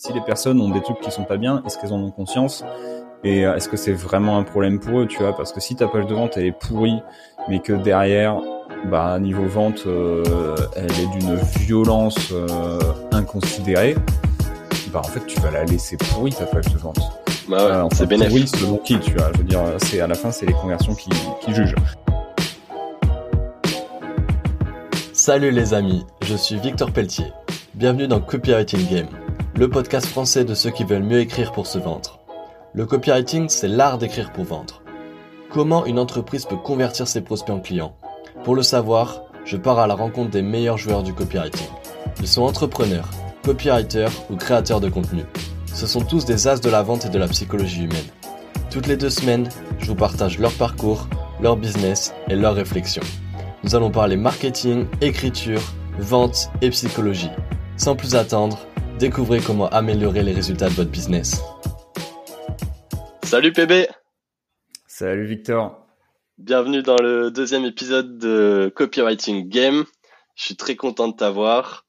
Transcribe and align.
Si 0.00 0.12
les 0.12 0.20
personnes 0.20 0.60
ont 0.60 0.68
des 0.70 0.80
trucs 0.80 1.00
qui 1.00 1.10
sont 1.10 1.24
pas 1.24 1.38
bien, 1.38 1.60
est-ce 1.66 1.76
qu'elles 1.76 1.92
en 1.92 1.98
ont 2.00 2.12
conscience? 2.12 2.64
Et 3.24 3.44
euh, 3.44 3.56
est-ce 3.56 3.68
que 3.68 3.76
c'est 3.76 3.92
vraiment 3.92 4.38
un 4.38 4.44
problème 4.44 4.78
pour 4.78 5.00
eux, 5.00 5.06
tu 5.08 5.18
vois? 5.18 5.36
Parce 5.36 5.52
que 5.52 5.58
si 5.58 5.74
ta 5.74 5.88
page 5.88 6.06
de 6.06 6.14
vente 6.14 6.36
elle 6.36 6.44
est 6.46 6.52
pourrie, 6.52 7.00
mais 7.48 7.58
que 7.58 7.72
derrière, 7.72 8.36
bah 8.88 9.18
niveau 9.18 9.44
vente, 9.46 9.82
euh, 9.86 10.54
elle 10.76 10.84
est 10.92 11.06
d'une 11.18 11.34
violence 11.34 12.30
euh, 12.30 12.78
inconsidérée, 13.10 13.96
bah 14.92 15.00
en 15.00 15.08
fait 15.08 15.26
tu 15.26 15.40
vas 15.40 15.50
la 15.50 15.64
laisser 15.64 15.96
pourrie 15.96 16.32
ta 16.32 16.46
page 16.46 16.66
de 16.72 16.78
vente. 16.78 17.00
Bah 17.48 17.56
ouais, 17.56 17.72
Euh, 17.72 17.88
c'est 17.92 18.06
bénéfique. 18.06 18.30
pourrie 18.30 18.46
selon 18.46 18.76
qui, 18.76 19.00
tu 19.00 19.14
vois 19.14 19.32
Je 19.32 19.38
veux 19.38 19.44
dire, 19.44 19.62
c'est 19.78 20.00
à 20.00 20.06
la 20.06 20.14
fin 20.14 20.30
c'est 20.30 20.46
les 20.46 20.52
conversions 20.52 20.94
qui, 20.94 21.10
qui 21.40 21.52
jugent. 21.52 21.74
Salut 25.12 25.50
les 25.50 25.74
amis, 25.74 26.06
je 26.22 26.36
suis 26.36 26.56
Victor 26.60 26.92
Pelletier. 26.92 27.32
Bienvenue 27.74 28.06
dans 28.06 28.20
Copywriting 28.20 28.86
Game, 28.88 29.08
le 29.58 29.68
podcast 29.68 30.06
français 30.06 30.44
de 30.44 30.54
ceux 30.54 30.70
qui 30.70 30.84
veulent 30.84 31.02
mieux 31.02 31.18
écrire 31.18 31.50
pour 31.50 31.66
se 31.66 31.80
vendre. 31.80 32.20
Le 32.74 32.86
copywriting, 32.86 33.48
c'est 33.48 33.66
l'art 33.66 33.98
d'écrire 33.98 34.32
pour 34.32 34.44
vendre. 34.44 34.82
Comment 35.50 35.84
une 35.84 35.98
entreprise 35.98 36.44
peut 36.44 36.54
convertir 36.56 37.08
ses 37.08 37.22
prospects 37.22 37.56
en 37.56 37.58
clients? 37.58 37.96
Pour 38.44 38.54
le 38.54 38.62
savoir, 38.62 39.22
je 39.44 39.56
pars 39.56 39.80
à 39.80 39.88
la 39.88 39.96
rencontre 39.96 40.30
des 40.30 40.42
meilleurs 40.42 40.78
joueurs 40.78 41.02
du 41.02 41.12
copywriting. 41.12 41.66
Ils 42.20 42.28
sont 42.28 42.42
entrepreneurs, 42.42 43.10
copywriters 43.44 44.12
ou 44.30 44.36
créateurs 44.36 44.78
de 44.78 44.88
contenu. 44.88 45.24
Ce 45.74 45.88
sont 45.88 46.02
tous 46.02 46.24
des 46.24 46.46
as 46.46 46.60
de 46.60 46.70
la 46.70 46.84
vente 46.84 47.06
et 47.06 47.10
de 47.10 47.18
la 47.18 47.26
psychologie 47.26 47.82
humaine. 47.82 47.98
Toutes 48.70 48.86
les 48.86 48.96
deux 48.96 49.10
semaines, 49.10 49.48
je 49.80 49.86
vous 49.86 49.96
partage 49.96 50.38
leur 50.38 50.52
parcours, 50.52 51.08
leur 51.42 51.56
business 51.56 52.14
et 52.28 52.36
leurs 52.36 52.54
réflexions. 52.54 53.02
Nous 53.64 53.74
allons 53.74 53.90
parler 53.90 54.16
marketing, 54.16 54.86
écriture, 55.00 55.62
vente 55.98 56.48
et 56.62 56.70
psychologie. 56.70 57.32
Sans 57.76 57.96
plus 57.96 58.14
attendre, 58.14 58.58
découvrez 58.98 59.40
comment 59.40 59.68
améliorer 59.68 60.24
les 60.24 60.32
résultats 60.32 60.68
de 60.68 60.74
votre 60.74 60.90
business. 60.90 61.40
Salut 63.22 63.52
PB, 63.52 63.86
Salut 64.86 65.26
Victor. 65.26 65.86
bienvenue 66.38 66.82
dans 66.82 66.96
le 66.96 67.30
deuxième 67.30 67.64
épisode 67.64 68.18
de 68.18 68.72
Copywriting 68.74 69.48
Game. 69.48 69.84
Je 70.34 70.44
suis 70.44 70.56
très 70.56 70.74
content 70.74 71.08
de 71.08 71.14
t'avoir. 71.14 71.86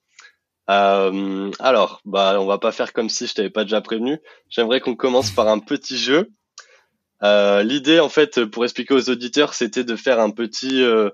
Euh, 0.70 1.50
alors, 1.60 2.02
bah, 2.06 2.38
on 2.40 2.46
va 2.46 2.60
pas 2.60 2.72
faire 2.72 2.94
comme 2.94 3.10
si 3.10 3.26
je 3.26 3.34
t'avais 3.34 3.50
pas 3.50 3.64
déjà 3.64 3.82
prévenu. 3.82 4.20
J'aimerais 4.50 4.80
qu'on 4.80 4.96
commence 4.96 5.32
par 5.32 5.48
un 5.48 5.58
petit 5.58 5.98
jeu. 5.98 6.30
Euh, 7.24 7.64
L'idée, 7.64 8.00
en 8.00 8.10
fait, 8.10 8.46
pour 8.46 8.64
expliquer 8.66 8.94
aux 8.94 9.10
auditeurs, 9.10 9.56
c'était 9.56 9.84
de 9.84 9.96
faire 9.96 10.20
un 10.20 10.30
petit, 10.30 10.84
euh, 10.84 11.10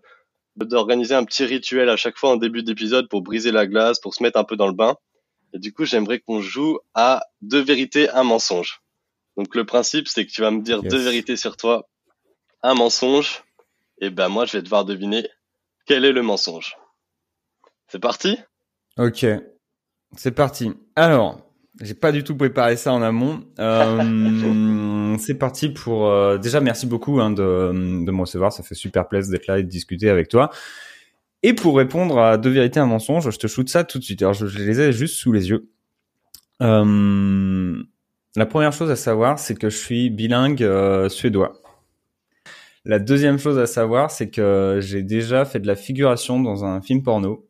d'organiser 0.58 1.16
un 1.16 1.24
petit 1.24 1.46
rituel 1.46 1.88
à 1.88 1.96
chaque 1.96 2.18
fois 2.18 2.32
en 2.32 2.36
début 2.36 2.64
d'épisode 2.64 3.08
pour 3.08 3.22
briser 3.22 3.52
la 3.52 3.66
glace, 3.66 4.00
pour 4.02 4.14
se 4.14 4.22
mettre 4.22 4.38
un 4.38 4.44
peu 4.44 4.58
dans 4.58 4.68
le 4.68 4.74
bain. 4.74 4.98
Et 5.54 5.60
du 5.60 5.74
coup, 5.74 5.86
j'aimerais 5.86 6.20
qu'on 6.20 6.42
joue 6.42 6.80
à 6.94 7.24
deux 7.42 7.62
vérités, 7.62 8.10
un 8.10 8.24
mensonge. 8.24 8.82
Donc 9.38 9.56
le 9.56 9.66
principe, 9.66 10.08
c'est 10.08 10.26
que 10.26 10.32
tu 10.32 10.42
vas 10.42 10.52
me 10.52 10.62
dire 10.62 10.82
Yes. 10.84 10.92
deux 10.92 11.04
vérités 11.04 11.38
sur 11.38 11.58
toi, 11.58 11.88
un 12.64 12.74
mensonge, 12.74 13.44
et 14.00 14.10
ben 14.10 14.30
moi, 14.30 14.46
je 14.46 14.54
vais 14.58 14.62
devoir 14.62 14.86
deviner 14.86 15.28
quel 15.86 16.06
est 16.06 16.12
le 16.12 16.22
mensonge. 16.22 16.78
C'est 17.88 18.00
parti? 18.00 18.38
Ok, 18.98 19.26
c'est 20.18 20.32
parti. 20.32 20.72
Alors, 20.96 21.42
j'ai 21.82 21.94
pas 21.94 22.12
du 22.12 22.24
tout 22.24 22.36
préparé 22.38 22.78
ça 22.78 22.94
en 22.94 23.02
amont. 23.02 23.44
Euh, 23.60 25.18
c'est 25.20 25.36
parti 25.36 25.70
pour. 25.70 26.08
euh, 26.08 26.38
déjà, 26.38 26.62
merci 26.62 26.88
beaucoup 26.88 27.20
hein, 27.20 27.30
de, 27.32 27.72
de 28.06 28.12
me 28.12 28.22
recevoir. 28.22 28.52
Ça 28.54 28.64
fait 28.64 28.76
super 28.76 29.08
plaisir 29.08 29.32
d'être 29.32 29.48
là 29.48 29.60
et 29.60 29.64
de 29.64 29.70
discuter 29.70 30.10
avec 30.10 30.30
toi. 30.30 30.50
Et 31.48 31.54
pour 31.54 31.78
répondre 31.78 32.18
à 32.18 32.40
deux 32.40 32.50
vérités, 32.50 32.80
un 32.80 32.88
mensonge, 32.88 33.30
je 33.30 33.38
te 33.38 33.46
shoot 33.46 33.70
ça 33.70 33.84
tout 33.84 34.00
de 34.00 34.04
suite. 34.04 34.24
Alors, 34.24 34.34
je, 34.34 34.48
les 34.48 34.82
ai 34.82 34.92
juste 34.92 35.18
sous 35.18 35.32
les 35.32 35.52
yeux. 35.52 35.70
Euh, 36.64 37.84
la 38.36 38.46
première 38.48 38.74
chose 38.74 38.90
à 38.90 38.96
savoir, 38.96 39.38
c'est 39.38 39.54
que 39.54 39.70
je 39.70 39.78
suis 39.78 40.10
bilingue 40.10 40.64
euh, 40.64 41.08
suédois. 41.08 41.62
La 42.84 42.98
deuxième 42.98 43.38
chose 43.38 43.60
à 43.60 43.68
savoir, 43.68 44.10
c'est 44.10 44.32
que 44.32 44.80
j'ai 44.82 45.04
déjà 45.04 45.46
fait 45.46 45.60
de 45.60 45.68
la 45.68 45.76
figuration 45.76 46.40
dans 46.40 46.66
un 46.66 46.82
film 46.82 47.04
porno. 47.04 47.48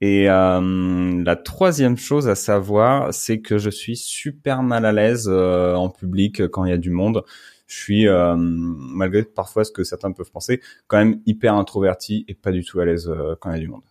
Et 0.00 0.30
euh, 0.30 1.22
la 1.22 1.36
troisième 1.36 1.98
chose 1.98 2.30
à 2.30 2.36
savoir, 2.36 3.12
c'est 3.12 3.42
que 3.42 3.58
je 3.58 3.68
suis 3.68 3.98
super 3.98 4.62
mal 4.62 4.86
à 4.86 4.92
l'aise 4.92 5.28
en 5.28 5.90
public 5.90 6.48
quand 6.48 6.64
il 6.64 6.70
y 6.70 6.74
a 6.74 6.78
du 6.78 6.90
monde. 6.90 7.22
Je 7.66 7.76
suis, 7.76 8.08
euh, 8.08 8.34
malgré 8.36 9.24
parfois 9.24 9.64
ce 9.64 9.72
que 9.72 9.82
certains 9.84 10.12
peuvent 10.12 10.30
penser, 10.30 10.60
quand 10.86 10.98
même 10.98 11.20
hyper 11.26 11.54
introverti 11.54 12.24
et 12.28 12.34
pas 12.34 12.52
du 12.52 12.64
tout 12.64 12.80
à 12.80 12.84
l'aise 12.84 13.08
euh, 13.08 13.34
quand 13.40 13.50
il 13.50 13.54
y 13.54 13.56
a 13.56 13.60
du 13.60 13.68
monde. 13.68 13.82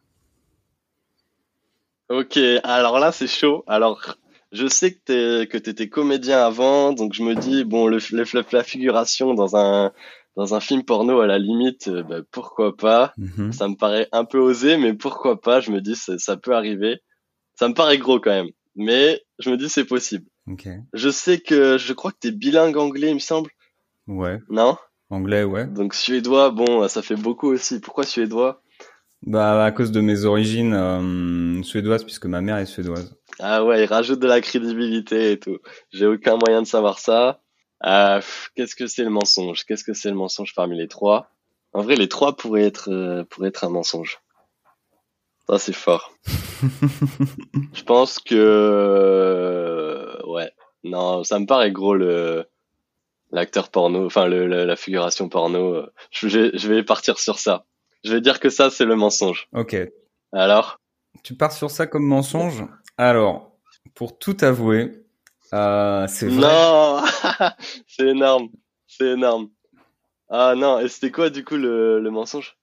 Ok, 2.09 2.37
alors 2.63 2.99
là, 2.99 3.11
c'est 3.11 3.27
chaud. 3.27 3.63
Alors, 3.67 4.15
je 4.51 4.67
sais 4.67 4.93
que 4.93 4.99
t'es, 5.05 5.47
que 5.47 5.57
t'étais 5.57 5.89
comédien 5.89 6.45
avant, 6.45 6.93
donc 6.93 7.13
je 7.13 7.23
me 7.23 7.35
dis, 7.35 7.63
bon, 7.63 7.87
le, 7.87 7.97
le- 8.11 8.45
la 8.51 8.63
figuration 8.63 9.33
dans 9.33 9.55
un, 9.55 9.91
dans 10.35 10.53
un 10.53 10.59
film 10.59 10.83
porno, 10.83 11.19
à 11.21 11.27
la 11.27 11.39
limite, 11.39 11.87
euh, 11.87 12.03
bah, 12.03 12.19
pourquoi 12.31 12.77
pas? 12.77 13.13
Mhm. 13.17 13.51
Ça 13.51 13.67
me 13.67 13.75
paraît 13.75 14.07
un 14.11 14.23
peu 14.25 14.37
osé, 14.37 14.77
mais 14.77 14.93
pourquoi 14.93 15.41
pas? 15.41 15.61
Je 15.61 15.71
me 15.71 15.81
dis, 15.81 15.95
ça, 15.95 16.17
ça 16.19 16.37
peut 16.37 16.55
arriver. 16.55 16.99
Ça 17.59 17.69
me 17.69 17.73
paraît 17.73 17.97
gros 17.97 18.19
quand 18.19 18.31
même, 18.31 18.49
mais 18.75 19.21
je 19.39 19.49
me 19.49 19.57
dis, 19.57 19.69
c'est 19.69 19.85
possible. 19.85 20.25
Ok. 20.47 20.67
Je 20.93 21.09
sais 21.09 21.39
que, 21.39 21.77
je 21.77 21.93
crois 21.93 22.11
que 22.11 22.19
t'es 22.19 22.31
bilingue 22.31 22.77
anglais, 22.77 23.09
il 23.09 23.15
me 23.15 23.19
semble. 23.19 23.49
Ouais. 24.07 24.39
Non? 24.49 24.77
Anglais, 25.09 25.43
ouais. 25.43 25.65
Donc 25.65 25.93
suédois, 25.93 26.51
bon, 26.51 26.87
ça 26.87 27.01
fait 27.01 27.15
beaucoup 27.15 27.47
aussi. 27.47 27.79
Pourquoi 27.79 28.03
suédois? 28.03 28.61
Bah 29.25 29.63
à 29.63 29.71
cause 29.71 29.91
de 29.91 30.01
mes 30.01 30.25
origines 30.25 30.73
euh, 30.73 31.63
suédoises, 31.63 32.03
puisque 32.03 32.25
ma 32.25 32.41
mère 32.41 32.57
est 32.57 32.65
suédoise. 32.67 33.15
Ah 33.39 33.63
ouais, 33.63 33.83
il 33.83 33.87
rajoute 33.87 34.19
de 34.19 34.27
la 34.27 34.39
crédibilité 34.41 35.31
et 35.31 35.39
tout. 35.39 35.57
J'ai 35.91 36.05
aucun 36.05 36.37
moyen 36.37 36.61
de 36.61 36.67
savoir 36.67 36.99
ça. 36.99 37.41
Euh, 37.85 38.21
Qu'est-ce 38.55 38.75
que 38.75 38.87
c'est 38.87 39.03
le 39.03 39.09
mensonge? 39.09 39.63
Qu'est-ce 39.65 39.83
que 39.83 39.93
c'est 39.93 40.09
le 40.09 40.15
mensonge 40.15 40.53
parmi 40.55 40.77
les 40.77 40.87
trois? 40.87 41.31
En 41.73 41.81
vrai, 41.81 41.95
les 41.95 42.07
trois 42.07 42.35
pourraient 42.35 42.65
être 42.65 42.89
euh, 42.91 43.23
pourraient 43.25 43.49
être 43.49 43.63
un 43.63 43.69
mensonge. 43.69 44.19
Ça 45.47 45.59
c'est 45.59 45.73
fort. 45.73 46.13
Je 47.73 47.83
pense 47.83 48.19
que 48.19 48.35
euh, 48.35 50.15
ouais, 50.27 50.51
non, 50.83 51.23
ça 51.23 51.39
me 51.39 51.45
paraît 51.45 51.71
gros 51.71 51.95
le 51.95 52.45
l'acteur 53.35 53.69
porno, 53.69 54.05
enfin 54.05 54.25
le, 54.27 54.47
le- 54.47 54.65
la 54.65 54.75
figuration 54.75 55.29
porno. 55.29 55.75
euh, 55.75 55.93
Je 56.11 56.27
vais 56.27 56.57
je 56.57 56.67
vais 56.67 56.81
partir 56.83 57.19
sur 57.19 57.37
ça. 57.37 57.65
Je 58.03 58.11
vais 58.13 58.21
dire 58.21 58.39
que 58.39 58.49
ça 58.49 58.69
c'est 58.71 58.85
le 58.85 58.95
mensonge. 58.95 59.47
Ok. 59.53 59.75
Alors? 60.31 60.79
Tu 61.23 61.35
pars 61.35 61.51
sur 61.51 61.69
ça 61.69 61.85
comme 61.87 62.05
mensonge? 62.05 62.63
Alors, 62.97 63.51
pour 63.93 64.17
tout 64.17 64.37
avouer, 64.41 64.91
euh, 65.53 66.07
c'est 66.07 66.27
vrai. 66.27 66.35
Non, 66.37 67.03
c'est 67.87 68.07
énorme, 68.07 68.49
c'est 68.87 69.11
énorme. 69.11 69.49
Ah 70.29 70.53
non, 70.55 70.79
et 70.79 70.87
c'était 70.89 71.11
quoi 71.11 71.29
du 71.29 71.43
coup 71.43 71.55
le, 71.55 71.99
le 71.99 72.09
mensonge? 72.11 72.57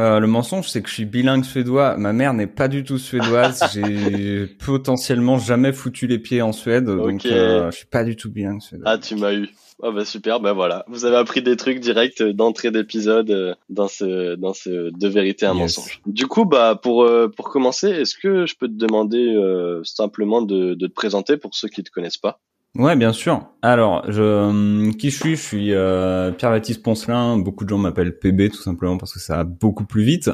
Euh, 0.00 0.18
le 0.18 0.26
mensonge, 0.26 0.68
c'est 0.68 0.82
que 0.82 0.88
je 0.88 0.94
suis 0.94 1.04
bilingue 1.04 1.44
suédois. 1.44 1.96
Ma 1.96 2.12
mère 2.12 2.34
n'est 2.34 2.48
pas 2.48 2.66
du 2.66 2.82
tout 2.82 2.98
suédoise. 2.98 3.62
J'ai 3.72 4.46
potentiellement 4.64 5.38
jamais 5.38 5.72
foutu 5.72 6.06
les 6.08 6.18
pieds 6.18 6.42
en 6.42 6.52
Suède, 6.52 6.84
donc 6.86 7.24
euh, 7.26 7.70
je 7.70 7.76
suis 7.76 7.86
pas 7.86 8.02
du 8.02 8.16
tout 8.16 8.30
bilingue 8.30 8.60
suédois. 8.60 8.90
Ah, 8.90 8.98
tu 8.98 9.14
m'as 9.14 9.32
eu. 9.34 9.48
Ah 9.82 9.90
bah 9.90 10.04
super, 10.04 10.38
bah 10.40 10.52
voilà. 10.52 10.84
Vous 10.88 11.04
avez 11.04 11.16
appris 11.16 11.42
des 11.42 11.56
trucs 11.56 11.80
directs 11.80 12.20
euh, 12.20 12.32
d'entrée 12.32 12.70
d'épisode 12.70 13.30
euh, 13.30 13.54
dans 13.68 13.88
ce 13.88 14.36
dans 14.36 14.54
ce 14.54 14.90
deux 14.90 15.08
vérités 15.08 15.46
un 15.46 15.54
Yes. 15.54 15.76
mensonge. 15.78 16.00
Du 16.06 16.26
coup, 16.28 16.44
bah 16.44 16.78
pour 16.80 17.02
euh, 17.02 17.28
pour 17.28 17.48
commencer, 17.50 17.88
est-ce 17.88 18.14
que 18.16 18.46
je 18.46 18.54
peux 18.56 18.68
te 18.68 18.72
demander 18.76 19.34
euh, 19.34 19.82
simplement 19.84 20.42
de, 20.42 20.74
de 20.74 20.86
te 20.86 20.92
présenter 20.92 21.36
pour 21.36 21.54
ceux 21.54 21.68
qui 21.68 21.82
te 21.82 21.90
connaissent 21.90 22.16
pas? 22.18 22.40
Ouais, 22.76 22.96
bien 22.96 23.12
sûr. 23.12 23.46
Alors, 23.62 24.10
je, 24.10 24.22
hum, 24.22 24.94
qui 24.96 25.10
je 25.10 25.16
suis? 25.16 25.36
Je 25.36 25.40
suis 25.42 25.72
euh, 25.72 26.32
Pierre-Baptiste 26.32 26.82
Poncelin. 26.82 27.38
Beaucoup 27.38 27.64
de 27.64 27.68
gens 27.68 27.78
m'appellent 27.78 28.18
PB 28.18 28.50
tout 28.50 28.62
simplement 28.62 28.98
parce 28.98 29.12
que 29.12 29.20
ça 29.20 29.36
va 29.36 29.44
beaucoup 29.44 29.84
plus 29.84 30.02
vite. 30.02 30.30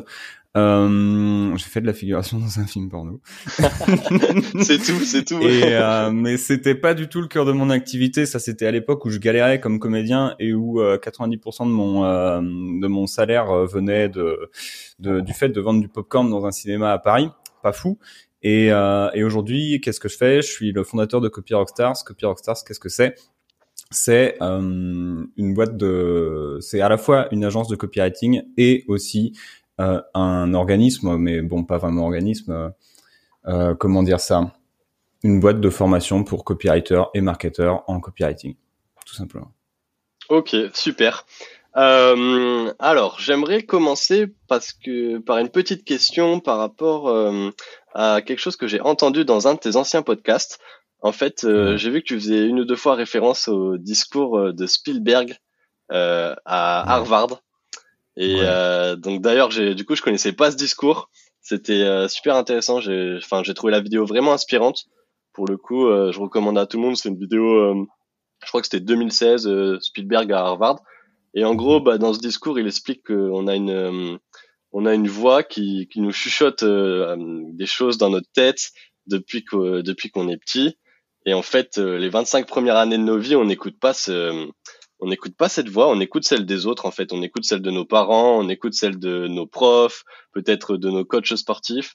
Euh, 0.56 1.54
j'ai 1.56 1.64
fait 1.66 1.80
de 1.80 1.86
la 1.86 1.92
figuration 1.92 2.38
dans 2.38 2.58
un 2.58 2.66
film 2.66 2.88
porno. 2.88 3.20
C'est 4.62 4.78
tout, 4.78 4.98
c'est 5.04 5.24
tout. 5.24 5.40
Et 5.40 5.76
euh, 5.76 6.10
mais 6.10 6.36
c'était 6.38 6.74
pas 6.74 6.94
du 6.94 7.08
tout 7.08 7.20
le 7.20 7.28
cœur 7.28 7.44
de 7.44 7.52
mon 7.52 7.70
activité. 7.70 8.26
Ça, 8.26 8.40
c'était 8.40 8.66
à 8.66 8.72
l'époque 8.72 9.04
où 9.04 9.10
je 9.10 9.18
galérais 9.18 9.60
comme 9.60 9.78
comédien 9.78 10.34
et 10.40 10.52
où 10.52 10.80
euh, 10.80 10.98
90% 10.98 11.66
de 11.66 11.70
mon 11.70 12.04
euh, 12.04 12.40
de 12.40 12.86
mon 12.88 13.06
salaire 13.06 13.50
euh, 13.50 13.66
venait 13.66 14.08
de, 14.08 14.50
de 14.98 15.20
du 15.20 15.32
fait 15.34 15.50
de 15.50 15.60
vendre 15.60 15.80
du 15.80 15.88
popcorn 15.88 16.28
dans 16.28 16.44
un 16.46 16.50
cinéma 16.50 16.90
à 16.92 16.98
Paris. 16.98 17.28
Pas 17.62 17.72
fou. 17.72 17.98
Et, 18.42 18.72
euh, 18.72 19.10
et 19.12 19.22
aujourd'hui, 19.22 19.80
qu'est-ce 19.80 20.00
que 20.00 20.08
je 20.08 20.16
fais? 20.16 20.42
Je 20.42 20.50
suis 20.50 20.72
le 20.72 20.84
fondateur 20.84 21.20
de 21.20 21.28
Copy 21.28 21.54
Rockstars. 21.54 22.04
Copy 22.04 22.24
Rockstars, 22.24 22.64
qu'est-ce 22.66 22.80
que 22.80 22.88
c'est? 22.88 23.14
C'est 23.90 24.36
euh, 24.40 25.24
une 25.36 25.54
boîte 25.54 25.76
de, 25.76 26.58
c'est 26.60 26.80
à 26.80 26.88
la 26.88 26.96
fois 26.96 27.26
une 27.32 27.44
agence 27.44 27.68
de 27.68 27.76
copywriting 27.76 28.42
et 28.56 28.84
aussi 28.86 29.36
euh, 29.80 30.00
un 30.14 30.54
organisme, 30.54 31.16
mais 31.16 31.42
bon, 31.42 31.64
pas 31.64 31.78
vraiment 31.78 32.04
organisme. 32.04 32.52
euh, 32.52 32.68
euh, 33.48 33.74
comment 33.74 34.02
dire 34.02 34.20
ça? 34.20 34.52
Une 35.22 35.40
boîte 35.40 35.60
de 35.60 35.70
formation 35.70 36.24
pour 36.24 36.44
copywriters 36.44 37.10
et 37.14 37.20
marketeurs 37.20 37.82
en 37.88 38.00
copywriting, 38.00 38.54
tout 39.04 39.14
simplement. 39.14 39.52
Ok, 40.28 40.54
super. 40.72 41.26
Euh, 41.76 42.72
alors, 42.78 43.20
j'aimerais 43.20 43.62
commencer 43.62 44.26
parce 44.48 44.72
que 44.72 45.18
par 45.18 45.38
une 45.38 45.50
petite 45.50 45.84
question 45.84 46.40
par 46.40 46.58
rapport 46.58 47.08
euh, 47.08 47.50
à 47.94 48.22
quelque 48.22 48.38
chose 48.38 48.56
que 48.56 48.66
j'ai 48.66 48.80
entendu 48.80 49.24
dans 49.24 49.48
un 49.48 49.54
de 49.54 49.58
tes 49.58 49.76
anciens 49.76 50.02
podcasts. 50.02 50.58
En 51.02 51.12
fait, 51.12 51.46
j'ai 51.76 51.90
vu 51.90 52.00
que 52.00 52.06
tu 52.06 52.20
faisais 52.20 52.46
une 52.46 52.60
ou 52.60 52.64
deux 52.64 52.76
fois 52.76 52.94
référence 52.94 53.48
au 53.48 53.78
discours 53.78 54.52
de 54.52 54.66
Spielberg 54.66 55.36
à 55.88 56.94
Harvard. 56.94 57.42
Et 58.16 58.36
donc 58.98 59.22
d'ailleurs, 59.22 59.50
j'ai 59.50 59.74
du 59.74 59.84
coup, 59.84 59.96
je 59.96 60.02
connaissais 60.02 60.32
pas 60.32 60.50
ce 60.50 60.56
discours. 60.56 61.10
C'était 61.40 62.06
super 62.08 62.36
intéressant. 62.36 62.80
J'ai, 62.80 63.16
enfin, 63.16 63.42
j'ai 63.42 63.54
trouvé 63.54 63.72
la 63.72 63.80
vidéo 63.80 64.04
vraiment 64.04 64.32
inspirante. 64.32 64.84
Pour 65.32 65.46
le 65.46 65.56
coup, 65.56 65.86
je 65.86 66.20
recommande 66.20 66.58
à 66.58 66.66
tout 66.66 66.76
le 66.76 66.82
monde. 66.82 66.96
C'est 66.96 67.08
une 67.08 67.18
vidéo, 67.18 67.86
je 68.42 68.48
crois 68.48 68.60
que 68.60 68.66
c'était 68.66 68.84
2016, 68.84 69.48
Spielberg 69.80 70.30
à 70.32 70.40
Harvard. 70.40 70.80
Et 71.34 71.44
en 71.44 71.54
gros, 71.54 71.80
bah, 71.80 71.98
dans 71.98 72.12
ce 72.12 72.18
discours, 72.18 72.58
il 72.58 72.66
explique 72.66 73.06
qu'on 73.06 73.46
a 73.46 73.54
une, 73.54 73.70
euh, 73.70 74.16
on 74.72 74.86
a 74.86 74.94
une 74.94 75.08
voix 75.08 75.42
qui, 75.42 75.88
qui 75.90 76.00
nous 76.00 76.12
chuchote 76.12 76.62
euh, 76.62 77.16
des 77.52 77.66
choses 77.66 77.98
dans 77.98 78.10
notre 78.10 78.30
tête 78.32 78.70
depuis 79.06 79.44
que, 79.44 79.80
depuis 79.82 80.10
qu'on 80.10 80.28
est 80.28 80.36
petit. 80.36 80.76
Et 81.26 81.34
en 81.34 81.42
fait, 81.42 81.78
euh, 81.78 81.98
les 81.98 82.08
25 82.08 82.46
premières 82.46 82.76
années 82.76 82.98
de 82.98 83.02
nos 83.02 83.18
vies, 83.18 83.36
on 83.36 83.44
n'écoute 83.44 83.78
pas 83.78 83.92
ce, 83.92 84.48
on 85.00 85.08
n'écoute 85.08 85.36
pas 85.36 85.48
cette 85.48 85.68
voix, 85.68 85.88
on 85.88 86.00
écoute 86.00 86.24
celle 86.24 86.46
des 86.46 86.66
autres 86.66 86.86
en 86.86 86.90
fait. 86.90 87.12
On 87.12 87.22
écoute 87.22 87.44
celle 87.44 87.62
de 87.62 87.70
nos 87.70 87.84
parents, 87.84 88.38
on 88.38 88.48
écoute 88.48 88.74
celle 88.74 88.98
de 88.98 89.28
nos 89.28 89.46
profs, 89.46 90.04
peut-être 90.32 90.76
de 90.76 90.90
nos 90.90 91.04
coachs 91.04 91.36
sportifs. 91.36 91.94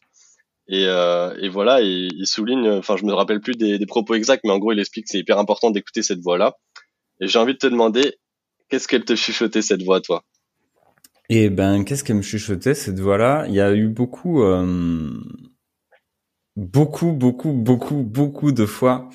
Et, 0.67 0.85
euh, 0.87 1.35
et 1.39 1.47
voilà, 1.47 1.81
il, 1.81 2.11
il, 2.13 2.25
souligne, 2.25 2.69
enfin 2.69 2.97
je 2.97 3.05
me 3.05 3.13
rappelle 3.13 3.39
plus 3.39 3.55
des, 3.55 3.77
des 3.77 3.85
propos 3.85 4.15
exacts, 4.15 4.43
mais 4.43 4.51
en 4.51 4.57
gros 4.57 4.71
il 4.71 4.79
explique 4.79 5.05
que 5.05 5.11
c'est 5.11 5.19
hyper 5.19 5.37
important 5.37 5.69
d'écouter 5.71 6.01
cette 6.01 6.21
voix-là. 6.21 6.55
Et 7.21 7.27
j'ai 7.27 7.39
envie 7.39 7.53
de 7.53 7.59
te 7.59 7.67
demander, 7.67 8.17
Qu'est-ce 8.69 8.87
qu'elle 8.87 9.05
te 9.05 9.15
chuchotait 9.15 9.61
cette 9.61 9.83
voix, 9.83 10.01
toi? 10.01 10.23
Eh 11.29 11.49
ben, 11.49 11.83
qu'est-ce 11.83 12.03
qu'elle 12.03 12.17
me 12.17 12.21
chuchotait 12.21 12.75
cette 12.75 12.99
voix-là? 12.99 13.45
Il 13.47 13.53
y 13.55 13.61
a 13.61 13.73
eu 13.73 13.87
beaucoup, 13.87 14.43
euh, 14.43 15.09
beaucoup, 16.55 17.11
beaucoup, 17.13 17.51
beaucoup, 17.51 18.03
beaucoup 18.03 18.51
de 18.51 18.65
fois 18.65 19.09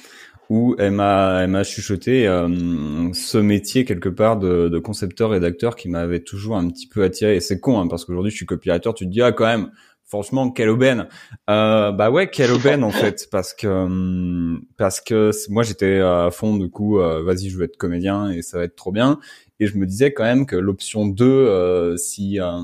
où 0.48 0.74
elle 0.78 0.92
m'a, 0.92 1.42
elle 1.42 1.50
m'a 1.50 1.62
chuchoté 1.62 2.26
euh, 2.26 3.12
ce 3.12 3.38
métier 3.38 3.84
quelque 3.84 4.08
part 4.08 4.36
de, 4.38 4.68
de 4.68 4.78
concepteur 4.80 5.30
rédacteur 5.30 5.76
qui 5.76 5.88
m'avait 5.88 6.20
toujours 6.20 6.56
un 6.56 6.68
petit 6.68 6.88
peu 6.88 7.04
attiré. 7.04 7.36
Et 7.36 7.40
c'est 7.40 7.60
con 7.60 7.80
hein, 7.80 7.86
parce 7.86 8.04
qu'aujourd'hui 8.04 8.32
je 8.32 8.36
suis 8.36 8.46
copywriter, 8.46 8.90
tu 8.94 9.04
te 9.06 9.10
dis 9.10 9.22
ah 9.22 9.30
quand 9.30 9.46
même 9.46 9.70
franchement 10.04 10.50
quelle 10.50 10.70
aubaine. 10.70 11.06
Euh, 11.48 11.92
bah 11.92 12.10
ouais 12.10 12.28
quelle 12.28 12.50
aubaine 12.50 12.82
en 12.82 12.90
fait 12.90 13.28
parce 13.30 13.54
que 13.54 14.58
parce 14.76 15.00
que 15.00 15.30
moi 15.50 15.62
j'étais 15.62 16.00
à 16.00 16.30
fond 16.32 16.56
du 16.56 16.68
coup 16.68 16.96
vas-y 16.98 17.48
je 17.48 17.56
veux 17.56 17.64
être 17.64 17.76
comédien 17.76 18.28
et 18.32 18.42
ça 18.42 18.58
va 18.58 18.64
être 18.64 18.74
trop 18.74 18.90
bien 18.90 19.20
et 19.60 19.66
je 19.66 19.76
me 19.76 19.86
disais 19.86 20.12
quand 20.12 20.24
même 20.24 20.46
que 20.46 20.56
l'option 20.56 21.06
2 21.06 21.24
euh, 21.24 21.96
si 21.96 22.40
euh, 22.40 22.60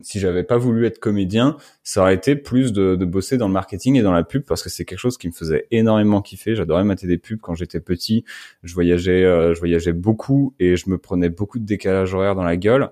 si 0.00 0.18
j'avais 0.18 0.42
pas 0.42 0.58
voulu 0.58 0.84
être 0.84 0.98
comédien 0.98 1.56
ça 1.84 2.02
aurait 2.02 2.14
été 2.14 2.36
plus 2.36 2.72
de, 2.72 2.96
de, 2.96 3.04
bosser 3.04 3.38
dans 3.38 3.46
le 3.46 3.54
marketing 3.54 3.96
et 3.96 4.02
dans 4.02 4.12
la 4.12 4.24
pub 4.24 4.42
parce 4.42 4.62
que 4.62 4.68
c'est 4.68 4.84
quelque 4.84 4.98
chose 4.98 5.16
qui 5.16 5.28
me 5.28 5.32
faisait 5.32 5.66
énormément 5.70 6.20
kiffer. 6.20 6.56
J'adorais 6.56 6.84
mater 6.84 7.06
des 7.06 7.18
pubs 7.18 7.40
quand 7.40 7.54
j'étais 7.54 7.80
petit. 7.80 8.24
Je 8.64 8.74
voyageais 8.74 9.22
je 9.22 9.58
voyageais 9.58 9.92
beaucoup 9.92 10.54
et 10.58 10.76
je 10.76 10.90
me 10.90 10.98
prenais 10.98 11.28
beaucoup 11.28 11.60
de 11.60 11.64
décalage 11.64 12.14
horaire 12.14 12.34
dans 12.34 12.42
la 12.42 12.56
gueule. 12.56 12.90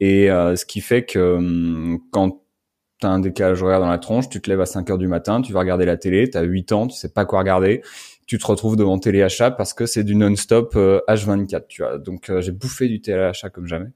Et 0.00 0.26
ce 0.28 0.64
qui 0.64 0.80
fait 0.80 1.04
que 1.04 1.36
hum, 1.36 2.00
quand 2.10 2.42
t'as 3.00 3.08
un 3.08 3.20
décalage 3.20 3.62
horaire 3.62 3.80
dans 3.80 3.88
la 3.88 3.98
tronche, 3.98 4.28
tu 4.28 4.40
te 4.40 4.50
lèves 4.50 4.60
à 4.60 4.66
5 4.66 4.90
heures 4.90 4.98
du 4.98 5.08
matin, 5.08 5.40
tu 5.40 5.52
vas 5.52 5.60
regarder 5.60 5.84
la 5.84 5.96
télé, 5.96 6.28
t'as 6.28 6.42
8 6.42 6.72
ans, 6.72 6.86
tu 6.86 6.96
sais 6.96 7.08
pas 7.08 7.24
quoi 7.24 7.38
regarder, 7.40 7.82
tu 8.28 8.36
te 8.38 8.46
retrouves 8.46 8.76
devant 8.76 8.98
téléachat 8.98 9.50
parce 9.50 9.72
que 9.72 9.86
c'est 9.86 10.04
du 10.04 10.14
non-stop 10.14 10.74
H24, 10.74 11.54
euh, 11.54 11.60
tu 11.66 11.82
vois. 11.82 11.98
Donc 11.98 12.28
euh, 12.28 12.42
j'ai 12.42 12.52
bouffé 12.52 12.86
du 12.86 13.00
téléachat 13.00 13.48
comme 13.48 13.66
jamais 13.66 13.88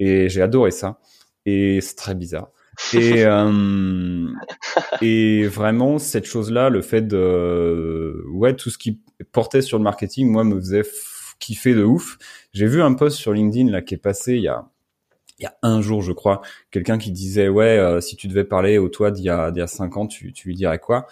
et 0.00 0.28
j'ai 0.30 0.40
adoré 0.40 0.70
ça 0.70 0.98
et 1.44 1.80
c'est 1.82 1.94
très 1.94 2.14
bizarre. 2.14 2.50
Et 2.94 3.24
euh, 3.26 4.26
et 5.02 5.46
vraiment 5.48 5.98
cette 5.98 6.24
chose-là, 6.24 6.70
le 6.70 6.80
fait 6.80 7.02
de 7.02 8.24
ouais 8.32 8.56
tout 8.56 8.70
ce 8.70 8.78
qui 8.78 9.00
portait 9.32 9.62
sur 9.62 9.76
le 9.76 9.84
marketing, 9.84 10.30
moi 10.30 10.44
me 10.44 10.58
faisait 10.58 10.82
kiffer 11.38 11.74
de 11.74 11.84
ouf. 11.84 12.16
J'ai 12.54 12.66
vu 12.66 12.80
un 12.80 12.94
post 12.94 13.18
sur 13.18 13.34
LinkedIn 13.34 13.70
là 13.70 13.82
qui 13.82 13.94
est 13.94 13.98
passé 13.98 14.34
il 14.34 14.42
y 14.42 14.48
a 14.48 14.64
il 15.38 15.44
y 15.44 15.46
a 15.46 15.56
un 15.62 15.80
jour, 15.80 16.02
je 16.02 16.12
crois, 16.12 16.40
quelqu'un 16.70 16.98
qui 16.98 17.12
disait 17.12 17.48
ouais, 17.48 17.78
euh, 17.78 18.00
si 18.00 18.16
tu 18.16 18.26
devais 18.26 18.44
parler 18.44 18.78
au 18.78 18.88
toi 18.88 19.10
d'il 19.10 19.24
y 19.24 19.30
a 19.30 19.50
d'il 19.50 19.60
y 19.60 19.62
a 19.62 19.66
cinq 19.68 19.96
ans, 19.96 20.06
tu, 20.06 20.32
tu 20.32 20.48
lui 20.48 20.56
dirais 20.56 20.78
quoi? 20.78 21.06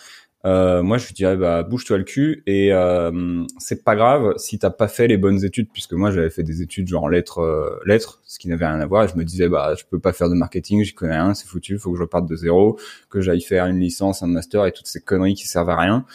Euh, 0.46 0.82
Moi, 0.82 0.96
je 0.98 1.06
lui 1.06 1.14
dirais 1.14 1.36
bah 1.36 1.62
bouge-toi 1.62 1.98
le 1.98 2.04
cul 2.04 2.42
et 2.46 2.72
euh, 2.72 3.44
c'est 3.58 3.84
pas 3.84 3.94
grave 3.96 4.34
si 4.38 4.58
t'as 4.58 4.70
pas 4.70 4.88
fait 4.88 5.06
les 5.08 5.18
bonnes 5.18 5.44
études, 5.44 5.68
puisque 5.72 5.92
moi 5.92 6.10
j'avais 6.10 6.30
fait 6.30 6.42
des 6.42 6.62
études 6.62 6.88
genre 6.88 7.10
lettres, 7.10 7.40
euh, 7.40 7.78
lettres, 7.84 8.20
ce 8.24 8.38
qui 8.38 8.48
n'avait 8.48 8.66
rien 8.66 8.80
à 8.80 8.86
voir. 8.86 9.04
Et 9.04 9.08
je 9.08 9.16
me 9.16 9.24
disais 9.24 9.48
bah 9.48 9.74
je 9.78 9.84
peux 9.84 9.98
pas 9.98 10.12
faire 10.12 10.30
de 10.30 10.34
marketing, 10.34 10.82
j'y 10.84 10.94
connais 10.94 11.20
rien, 11.20 11.34
c'est 11.34 11.46
foutu, 11.46 11.78
faut 11.78 11.90
que 11.90 11.98
je 11.98 12.02
reparte 12.02 12.26
de 12.26 12.36
zéro, 12.36 12.78
que 13.10 13.20
j'aille 13.20 13.42
faire 13.42 13.66
une 13.66 13.78
licence, 13.78 14.22
un 14.22 14.28
master 14.28 14.64
et 14.66 14.72
toutes 14.72 14.86
ces 14.86 15.00
conneries 15.00 15.34
qui 15.34 15.46
servent 15.46 15.70
à 15.70 15.76
rien. 15.76 16.06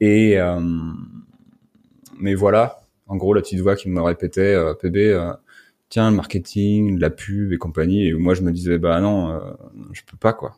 Et 0.00 0.40
euh, 0.40 0.60
mais 2.18 2.34
voilà, 2.34 2.82
en 3.06 3.16
gros 3.16 3.34
la 3.34 3.42
petite 3.42 3.60
voix 3.60 3.76
qui 3.76 3.88
me 3.88 4.00
répétait 4.00 4.56
PB 4.80 5.14
tiens, 5.94 6.10
le 6.10 6.16
marketing, 6.16 6.98
la 6.98 7.10
pub 7.10 7.52
et 7.52 7.58
compagnie. 7.58 8.08
Et 8.08 8.14
moi, 8.14 8.34
je 8.34 8.42
me 8.42 8.50
disais, 8.50 8.78
bah 8.78 9.00
non, 9.00 9.30
euh, 9.30 9.40
je 9.92 10.02
peux 10.02 10.16
pas, 10.16 10.32
quoi. 10.32 10.56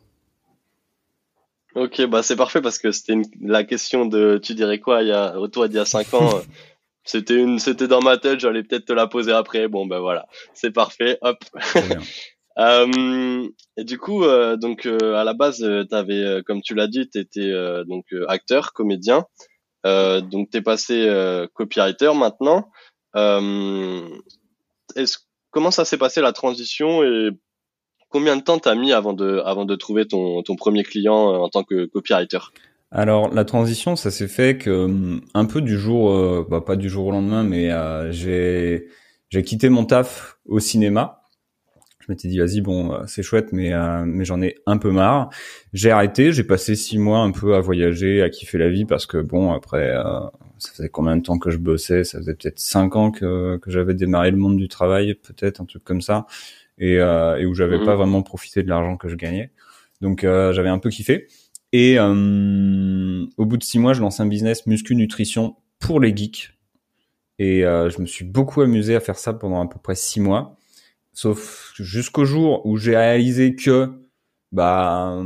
Ok, 1.77 2.01
bah 2.07 2.23
c'est 2.23 2.35
parfait 2.35 2.59
parce 2.59 2.79
que 2.79 2.91
c'était 2.91 3.21
la 3.39 3.63
question 3.63 4.07
de 4.07 4.39
tu 4.41 4.55
dirais 4.55 4.79
quoi 4.79 5.03
il 5.03 5.09
y 5.09 5.11
a 5.11 5.35
toi 5.53 5.67
il 5.67 5.73
y 5.73 5.77
a 5.77 5.85
cinq 5.85 6.11
ans. 6.15 6.27
c'était 7.03 7.35
une 7.35 7.59
c'était 7.59 7.87
dans 7.87 8.01
ma 8.01 8.17
tête, 8.17 8.39
j'allais 8.39 8.63
peut-être 8.63 8.85
te 8.85 8.93
la 8.93 9.05
poser 9.05 9.31
après. 9.31 9.67
Bon 9.67 9.85
ben 9.85 9.99
voilà, 9.99 10.25
c'est 10.55 10.71
parfait. 10.71 11.19
Hop. 11.21 11.37
euh, 12.57 13.47
et 13.77 13.83
du 13.83 13.99
coup 13.99 14.23
euh, 14.23 14.57
donc 14.57 14.87
euh, 14.87 15.13
à 15.13 15.23
la 15.23 15.35
base 15.35 15.57
tu 15.59 15.95
avais 15.95 16.41
comme 16.47 16.63
tu 16.63 16.73
l'as 16.73 16.87
dit, 16.87 17.07
tu 17.11 17.19
étais 17.19 17.53
donc 17.85 18.05
acteur, 18.27 18.73
comédien. 18.73 19.27
donc 19.83 20.49
tu 20.49 20.57
es 20.57 20.61
passé 20.63 21.07
copywriter 21.53 22.13
maintenant. 22.15 22.71
est-ce 24.95 25.19
comment 25.51 25.69
ça 25.69 25.85
s'est 25.85 25.99
passé 25.99 26.21
la 26.21 26.33
transition 26.33 27.03
et 27.03 27.29
combien 28.09 28.37
de 28.37 28.41
temps 28.41 28.59
t'as 28.59 28.75
mis 28.75 28.93
avant 28.93 29.13
de, 29.13 29.41
avant 29.45 29.65
de 29.65 29.75
trouver 29.75 30.07
ton, 30.07 30.41
ton 30.43 30.55
premier 30.55 30.83
client 30.83 31.33
euh, 31.33 31.37
en 31.37 31.49
tant 31.49 31.63
que 31.63 31.85
copywriter? 31.85 32.39
Alors 32.91 33.33
la 33.33 33.45
transition, 33.45 33.95
ça 33.95 34.11
s'est 34.11 34.27
fait 34.27 34.57
que 34.57 34.85
hum, 34.85 35.21
un 35.33 35.45
peu 35.45 35.61
du 35.61 35.77
jour, 35.77 36.11
euh, 36.11 36.45
bah, 36.49 36.61
pas 36.61 36.75
du 36.75 36.89
jour 36.89 37.07
au 37.07 37.11
lendemain, 37.11 37.43
mais 37.43 37.71
euh, 37.71 38.11
j'ai 38.11 38.87
j'ai 39.29 39.43
quitté 39.43 39.69
mon 39.69 39.85
taf 39.85 40.37
au 40.45 40.59
cinéma. 40.59 41.23
Je 41.99 42.13
m'étais 42.13 42.29
dit 42.29 42.39
vas-y 42.39 42.61
bon 42.61 42.97
c'est 43.05 43.21
chouette 43.21 43.51
mais 43.51 43.73
mais 44.05 44.23
j'en 44.23 44.41
ai 44.41 44.55
un 44.65 44.77
peu 44.77 44.91
marre. 44.91 45.29
J'ai 45.73 45.91
arrêté, 45.91 46.31
j'ai 46.31 46.45
passé 46.45 46.73
six 46.77 46.97
mois 46.97 47.19
un 47.19 47.31
peu 47.31 47.55
à 47.55 47.59
voyager, 47.59 48.21
à 48.21 48.29
kiffer 48.29 48.57
la 48.57 48.69
vie 48.69 48.85
parce 48.85 49.05
que 49.05 49.17
bon 49.17 49.51
après 49.51 49.93
ça 50.57 50.71
faisait 50.71 50.87
combien 50.87 51.17
de 51.17 51.21
temps 51.21 51.37
que 51.37 51.49
je 51.49 51.57
bossais? 51.57 52.03
Ça 52.05 52.19
faisait 52.19 52.33
peut-être 52.33 52.59
cinq 52.59 52.95
ans 52.95 53.11
que, 53.11 53.57
que 53.57 53.71
j'avais 53.71 53.93
démarré 53.93 54.31
le 54.31 54.37
monde 54.37 54.57
du 54.57 54.69
travail, 54.69 55.15
peut-être 55.15 55.61
un 55.61 55.65
truc 55.65 55.83
comme 55.83 56.01
ça, 56.01 56.25
et, 56.77 56.97
euh, 56.97 57.37
et 57.37 57.45
où 57.45 57.53
j'avais 57.53 57.77
mhm. 57.77 57.85
pas 57.85 57.95
vraiment 57.95 58.21
profité 58.21 58.63
de 58.63 58.69
l'argent 58.69 58.97
que 58.97 59.07
je 59.07 59.15
gagnais. 59.15 59.51
Donc 60.01 60.23
euh, 60.23 60.53
j'avais 60.53 60.69
un 60.69 60.79
peu 60.79 60.89
kiffé. 60.89 61.27
Et 61.73 61.99
euh, 61.99 63.25
au 63.37 63.45
bout 63.45 63.57
de 63.57 63.63
six 63.63 63.79
mois, 63.79 63.93
je 63.93 64.01
lance 64.01 64.19
un 64.19 64.25
business 64.25 64.65
muscu 64.67 64.95
nutrition 64.95 65.55
pour 65.79 65.99
les 65.99 66.15
geeks. 66.15 66.53
Et 67.39 67.61
je 67.61 68.01
me 68.01 68.07
suis 68.07 68.25
beaucoup 68.25 68.61
amusé 68.61 68.95
à 68.95 68.99
faire 68.99 69.19
ça 69.19 69.31
pendant 69.31 69.61
à 69.61 69.69
peu 69.69 69.77
près 69.77 69.93
six 69.93 70.19
mois, 70.19 70.57
sauf 71.13 71.71
jusqu'au 71.75 72.25
jour 72.25 72.65
où 72.65 72.77
j'ai 72.77 72.97
réalisé 72.97 73.53
que 73.53 73.91
bah 74.51 75.21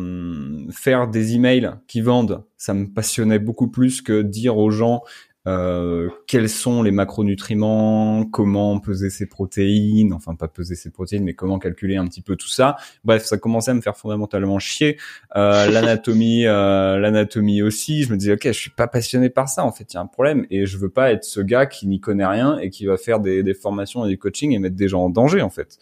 faire 0.73 1.07
des 1.07 1.35
emails 1.35 1.71
qui 1.87 2.01
vendent, 2.01 2.43
ça 2.57 2.73
me 2.73 2.91
passionnait 2.91 3.39
beaucoup 3.39 3.69
plus 3.69 4.01
que 4.01 4.21
dire 4.21 4.57
aux 4.57 4.71
gens 4.71 5.03
euh, 5.47 6.09
quels 6.27 6.49
sont 6.49 6.83
les 6.83 6.91
macronutriments, 6.91 8.25
comment 8.25 8.79
peser 8.79 9.09
ses 9.09 9.25
protéines, 9.25 10.13
enfin 10.13 10.35
pas 10.35 10.47
peser 10.47 10.75
ses 10.75 10.91
protéines, 10.91 11.23
mais 11.23 11.33
comment 11.33 11.57
calculer 11.57 11.95
un 11.95 12.05
petit 12.05 12.21
peu 12.21 12.35
tout 12.35 12.47
ça? 12.47 12.75
Bref, 13.03 13.23
ça 13.23 13.37
commençait 13.37 13.71
à 13.71 13.73
me 13.73 13.81
faire 13.81 13.97
fondamentalement 13.97 14.59
chier. 14.59 14.97
Euh, 15.35 15.67
l'anatomie, 15.71 16.45
euh, 16.45 16.99
l'anatomie 16.99 17.61
aussi. 17.61 18.03
Je 18.03 18.11
me 18.11 18.17
disais 18.17 18.33
ok, 18.33 18.45
je 18.45 18.51
suis 18.51 18.69
pas 18.69 18.87
passionné 18.87 19.29
par 19.29 19.49
ça. 19.49 19.65
En 19.65 19.71
fait, 19.71 19.91
il 19.91 19.95
y 19.95 19.97
a 19.97 20.01
un 20.01 20.07
problème 20.07 20.45
et 20.49 20.65
je 20.65 20.77
veux 20.77 20.89
pas 20.89 21.11
être 21.11 21.23
ce 21.23 21.41
gars 21.41 21.65
qui 21.65 21.87
n'y 21.87 21.99
connaît 21.99 22.25
rien 22.25 22.57
et 22.59 22.69
qui 22.69 22.85
va 22.85 22.97
faire 22.97 23.19
des, 23.19 23.43
des 23.43 23.53
formations 23.53 24.05
et 24.05 24.09
des 24.09 24.17
coachings 24.17 24.51
et 24.53 24.59
mettre 24.59 24.75
des 24.75 24.87
gens 24.87 25.03
en 25.03 25.09
danger 25.09 25.41
en 25.41 25.49
fait. 25.49 25.79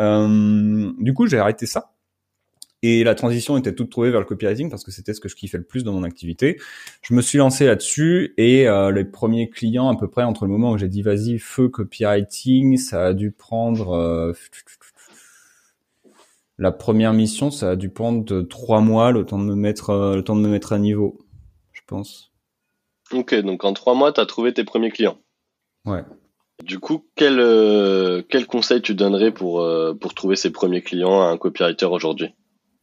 Euh, 0.00 0.92
du 0.98 1.14
coup, 1.14 1.26
j'ai 1.26 1.38
arrêté 1.38 1.66
ça. 1.66 1.92
Et 2.82 3.04
la 3.04 3.14
transition 3.14 3.58
était 3.58 3.74
toute 3.74 3.90
trouvée 3.90 4.10
vers 4.10 4.20
le 4.20 4.26
copywriting 4.26 4.70
parce 4.70 4.84
que 4.84 4.90
c'était 4.90 5.12
ce 5.12 5.20
que 5.20 5.28
je 5.28 5.36
kiffais 5.36 5.58
le 5.58 5.64
plus 5.64 5.84
dans 5.84 5.92
mon 5.92 6.02
activité. 6.02 6.58
Je 7.02 7.12
me 7.12 7.20
suis 7.20 7.36
lancé 7.36 7.66
là-dessus 7.66 8.32
et 8.38 8.66
euh, 8.68 8.90
les 8.90 9.04
premiers 9.04 9.50
clients, 9.50 9.90
à 9.90 9.96
peu 9.98 10.08
près 10.08 10.22
entre 10.22 10.46
le 10.46 10.52
moment 10.52 10.72
où 10.72 10.78
j'ai 10.78 10.88
dit 10.88 11.02
vas-y 11.02 11.38
feu 11.38 11.68
copywriting, 11.68 12.78
ça 12.78 13.08
a 13.08 13.12
dû 13.12 13.32
prendre 13.32 13.92
euh, 13.92 14.32
la 16.56 16.72
première 16.72 17.12
mission, 17.12 17.50
ça 17.50 17.70
a 17.70 17.76
dû 17.76 17.90
prendre 17.90 18.42
trois 18.42 18.80
mois, 18.80 19.12
le 19.12 19.26
temps 19.26 19.38
de 19.38 19.44
me 19.44 19.54
mettre, 19.54 19.90
euh, 19.90 20.16
le 20.16 20.24
temps 20.24 20.36
de 20.36 20.40
me 20.40 20.48
mettre 20.48 20.72
à 20.72 20.78
niveau, 20.78 21.18
je 21.72 21.82
pense. 21.86 22.32
Ok, 23.12 23.34
donc 23.34 23.64
en 23.64 23.74
trois 23.74 23.94
mois, 23.94 24.12
tu 24.12 24.20
as 24.20 24.26
trouvé 24.26 24.54
tes 24.54 24.64
premiers 24.64 24.90
clients. 24.90 25.18
Ouais. 25.84 26.02
Du 26.64 26.78
coup, 26.78 27.06
quel, 27.14 27.36
quel 28.28 28.46
conseil 28.46 28.80
tu 28.80 28.94
donnerais 28.94 29.32
pour, 29.32 29.66
pour 29.98 30.14
trouver 30.14 30.36
ses 30.36 30.50
premiers 30.50 30.82
clients 30.82 31.22
à 31.22 31.24
un 31.24 31.38
copywriter 31.38 31.86
aujourd'hui? 31.86 32.34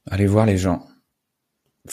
Allez 0.10 0.26
voir 0.26 0.46
les 0.46 0.58
gens. 0.58 0.86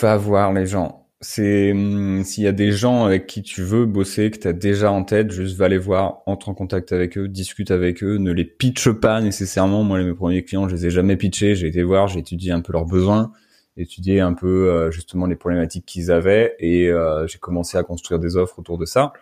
Va 0.01 0.17
voir 0.17 0.53
les 0.53 0.67
gens. 0.67 1.09
c'est 1.21 1.73
hum, 1.73 2.23
s'il 2.25 2.45
y 2.45 2.47
a 2.47 2.53
des 2.53 2.71
gens 2.73 3.05
avec 3.05 3.27
qui 3.27 3.43
tu 3.43 3.63
veux 3.63 3.87
bosser, 3.87 4.31
que 4.31 4.39
tu 4.39 4.49
as 4.49 4.53
déjà 4.53 4.91
en 4.93 5.05
tête, 5.05 5.31
juste 5.31 5.57
va 5.57 5.69
les 5.69 5.79
voir, 5.79 6.23
entre 6.27 6.49
en 6.49 6.55
contact 6.55 6.93
avec 6.93 7.17
eux, 7.19 7.29
discute 7.29 7.71
avec 7.71 8.03
eux, 8.03 8.19
ne 8.19 8.33
les 8.33 8.45
pitche 8.45 8.91
pas 8.91 9.21
nécessairement. 9.21 9.83
Moi, 9.85 10.03
mes 10.03 10.15
premiers 10.15 10.45
clients, 10.45 10.69
je 10.69 10.75
les 10.75 10.87
ai 10.87 10.91
jamais 10.91 11.17
pitchés, 11.17 11.55
j'ai 11.55 11.69
été 11.69 11.83
voir, 11.83 12.09
j'ai 12.09 12.21
étudié 12.21 12.53
un 12.53 12.61
peu 12.61 12.73
leurs 12.73 12.85
besoins, 12.85 13.33
étudié 13.77 14.21
un 14.21 14.35
peu 14.35 14.69
euh, 14.69 14.91
justement 14.91 15.27
les 15.27 15.37
problématiques 15.37 15.87
qu'ils 15.87 16.11
avaient 16.11 16.55
et 16.59 16.89
euh, 16.89 17.27
j'ai 17.27 17.39
commencé 17.39 17.79
à 17.79 17.83
construire 17.83 18.21
des 18.21 18.37
offres 18.37 18.59
autour 18.59 18.79
de 18.79 18.85
ça 18.85 19.13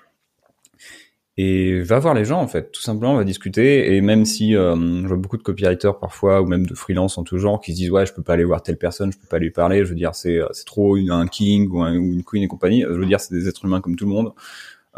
et 1.39 1.81
va 1.81 1.99
voir 1.99 2.13
les 2.13 2.27
gens 2.27 2.41
en 2.41 2.47
fait, 2.47 2.73
tout 2.73 2.83
simplement, 2.83 3.15
on 3.15 3.17
va 3.17 3.25
discuter. 3.25 3.95
Et 3.95 4.01
même 4.03 4.27
si 4.27 4.55
euh, 4.55 4.77
je 4.77 5.07
vois 5.07 5.17
beaucoup 5.17 5.39
de 5.39 5.43
copywriters 5.43 5.99
parfois 5.99 6.43
ou 6.43 6.47
même 6.47 6.67
de 6.67 6.75
freelance 6.75 7.17
en 7.17 7.25
tout 7.25 7.39
genre 7.39 7.61
qui 7.61 7.73
se 7.73 7.77
disent 7.79 7.91
ouais, 7.91 8.05
je 8.05 8.13
peux 8.13 8.23
pas 8.23 8.35
aller 8.35 8.45
voir 8.45 8.63
telle 8.63 8.77
personne, 8.77 9.13
je 9.13 9.19
peux 9.19 9.27
pas 9.27 9.39
lui 9.39 9.51
parler. 9.51 9.85
Je 9.85 9.91
veux 9.91 9.95
dire, 9.95 10.15
c'est 10.15 10.39
euh, 10.39 10.49
c'est 10.53 10.67
trop 10.67 10.97
une, 10.97 11.11
un 11.11 11.27
king 11.27 11.71
ou, 11.71 11.87
une 11.87 12.23
queen 12.23 12.43
et 12.43 12.49
compagnie. 12.49 12.83
Je 12.83 12.93
veux 12.93 13.07
dire, 13.07 13.21
c'est 13.21 13.35
des 13.35 13.49
êtres 13.49 13.65
humains 13.65 13.81
comme 13.81 13.97
tout 13.97 14.05
le 14.05 14.13
monde. 14.13 14.33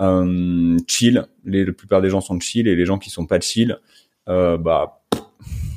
Euh, 0.00 0.76
chill, 0.88 1.24
les, 1.44 1.64
la 1.64 1.72
plupart 1.72 2.02
des 2.02 2.10
gens 2.10 2.20
sont 2.20 2.38
chill 2.40 2.66
et 2.66 2.74
les 2.74 2.84
gens 2.84 2.98
qui 2.98 3.10
sont 3.10 3.26
pas 3.26 3.38
chill, 3.38 3.78
euh, 4.28 4.58
bah 4.58 5.04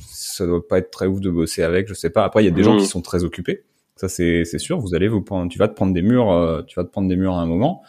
ça 0.07 0.47
doit 0.47 0.67
pas 0.67 0.79
être 0.79 0.89
très 0.89 1.05
ouf 1.05 1.21
de 1.21 1.29
bosser 1.29 1.61
avec. 1.61 1.87
Je 1.87 1.93
sais 1.93 2.09
pas. 2.09 2.23
Après, 2.23 2.41
il 2.41 2.45
y 2.45 2.49
a 2.49 2.51
des 2.51 2.63
gens 2.63 2.75
mmh. 2.75 2.79
qui 2.79 2.85
sont 2.87 3.01
très 3.01 3.23
occupés. 3.23 3.63
Ça 3.95 4.09
c'est 4.09 4.43
c'est 4.43 4.59
sûr. 4.59 4.79
Vous 4.79 4.95
allez 4.95 5.07
vous 5.07 5.21
prendre, 5.21 5.51
tu 5.51 5.59
vas 5.59 5.67
te 5.67 5.75
prendre 5.75 5.93
des 5.93 6.01
murs, 6.01 6.31
euh, 6.31 6.63
tu 6.63 6.75
vas 6.79 6.83
te 6.83 6.89
prendre 6.89 7.07
des 7.07 7.15
murs 7.15 7.35
à 7.35 7.41
un 7.41 7.45
moment 7.45 7.83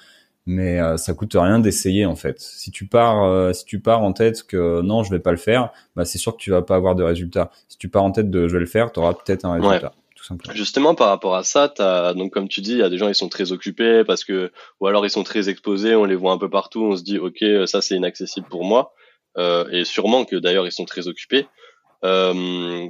mais 0.48 0.80
euh, 0.80 0.96
ça 0.96 1.12
coûte 1.12 1.34
rien 1.34 1.58
d'essayer 1.58 2.06
en 2.06 2.16
fait. 2.16 2.40
Si 2.40 2.70
tu 2.70 2.86
pars, 2.86 3.22
euh, 3.24 3.52
si 3.52 3.66
tu 3.66 3.80
pars 3.80 4.02
en 4.02 4.14
tête 4.14 4.44
que 4.44 4.80
non, 4.80 5.04
je 5.04 5.10
vais 5.10 5.18
pas 5.18 5.30
le 5.30 5.36
faire, 5.36 5.70
bah 5.94 6.06
c'est 6.06 6.16
sûr 6.16 6.32
que 6.32 6.38
tu 6.38 6.50
vas 6.50 6.62
pas 6.62 6.74
avoir 6.74 6.94
de 6.94 7.02
résultat. 7.02 7.50
Si 7.68 7.76
tu 7.76 7.90
pars 7.90 8.02
en 8.02 8.10
tête 8.10 8.30
de 8.30 8.48
je 8.48 8.54
vais 8.54 8.60
le 8.60 8.66
faire, 8.66 8.90
tu 8.90 8.98
auras 8.98 9.12
peut-être 9.12 9.44
un 9.44 9.60
résultat. 9.60 9.92
Tout 10.16 10.24
simplement. 10.24 10.56
Justement, 10.56 10.94
par 10.94 11.08
rapport 11.08 11.36
à 11.36 11.44
ça, 11.44 11.72
as, 11.78 12.14
donc 12.14 12.32
comme 12.32 12.48
tu 12.48 12.62
dis, 12.62 12.72
il 12.72 12.78
y 12.78 12.82
a 12.82 12.88
des 12.88 12.96
gens 12.96 13.08
ils 13.08 13.14
sont 13.14 13.28
très 13.28 13.52
occupés 13.52 14.04
parce 14.04 14.24
que 14.24 14.50
ou 14.80 14.86
alors 14.86 15.04
ils 15.04 15.10
sont 15.10 15.22
très 15.22 15.50
exposés, 15.50 15.94
on 15.94 16.06
les 16.06 16.16
voit 16.16 16.32
un 16.32 16.38
peu 16.38 16.48
partout, 16.48 16.82
on 16.82 16.96
se 16.96 17.02
dit 17.02 17.18
ok 17.18 17.44
ça 17.66 17.82
c'est 17.82 17.94
inaccessible 17.94 18.48
pour 18.48 18.64
moi 18.64 18.94
euh, 19.36 19.68
et 19.70 19.84
sûrement 19.84 20.24
que 20.24 20.36
d'ailleurs 20.36 20.66
ils 20.66 20.72
sont 20.72 20.86
très 20.86 21.08
occupés. 21.08 21.46
Euh, 22.04 22.88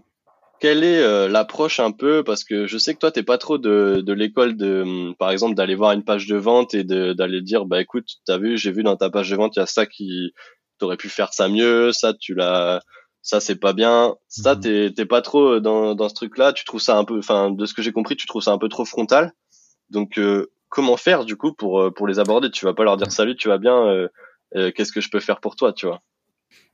quelle 0.61 0.85
est 0.85 1.03
euh, 1.03 1.29
l'approche 1.29 1.81
un 1.81 1.93
peu 1.93 2.25
parce 2.25 2.45
que 2.45 2.67
je 2.67 2.79
sais 2.79 2.95
que 2.95 2.99
toi 2.99 3.11
t'es 3.11 3.23
pas 3.23 3.38
trop 3.38 3.59
de, 3.59 4.03
de 4.05 4.12
l'école 4.12 4.57
de 4.57 4.83
hum, 4.83 5.15
par 5.19 5.31
exemple 5.31 5.55
d'aller 5.55 5.75
voir 5.75 5.93
une 5.93 6.05
page 6.05 6.27
de 6.27 6.37
vente 6.37 6.75
et 6.75 6.85
d'aller 6.85 7.43
dire 7.43 7.65
bah 7.65 7.81
écoute 7.81 8.07
t'as 8.27 8.38
vu 8.38 8.57
j'ai 8.57 8.73
vu 8.73 8.83
dans 8.83 8.97
ta 8.97 9.11
page 9.11 9.31
de 9.31 9.37
vente 9.37 9.57
il 9.57 9.61
y 9.61 9.62
a 9.62 9.67
ça 9.67 9.87
qui 9.87 10.33
t'aurais 10.79 10.97
pu 10.97 11.09
faire 11.09 11.33
ça 11.33 11.49
mieux 11.49 11.93
ça 11.93 12.15
tu 12.15 12.35
l'as 12.35 12.81
ça 13.23 13.41
c'est 13.41 13.57
pas 13.57 13.75
bien. 13.75 14.17
Ça 14.29 14.55
mhm. 14.55 14.61
t'es 14.61 14.93
t'es 14.97 15.07
pas 15.07 15.21
trop 15.21 15.61
dans 15.61 15.95
dans 15.95 16.09
ce 16.09 16.15
truc 16.15 16.38
là 16.38 16.53
tu 16.53 16.65
trouves 16.65 16.81
ça 16.81 16.97
un 16.97 17.05
peu 17.05 17.19
enfin 17.19 17.50
de 17.50 17.67
ce 17.67 17.75
que 17.75 17.83
j'ai 17.83 17.93
compris 17.93 18.17
tu 18.17 18.27
trouves 18.27 18.43
ça 18.43 18.53
un 18.53 18.59
peu 18.59 18.69
trop 18.69 18.85
frontal. 18.85 19.33
Donc 19.91 20.19
euh, 20.19 20.50
comment 20.71 20.97
faire 20.97 21.25
du 21.25 21.37
coup 21.37 21.53
pour 21.53 21.81
euh, 21.81 21.91
pour 21.91 22.07
les 22.07 22.19
aborder? 22.19 22.50
Tu 22.50 22.65
vas 22.65 22.75
pas 22.75 22.85
leur 22.85 22.97
dire 22.97 23.12
salut 23.12 23.37
tu 23.37 23.49
vas 23.49 23.59
bien 23.59 24.09
qu'est-ce 24.75 24.93
que 24.93 25.03
je 25.03 25.11
peux 25.11 25.21
faire 25.21 25.41
pour 25.41 25.57
toi 25.57 25.75
tu 25.75 25.87
vois? 25.87 26.00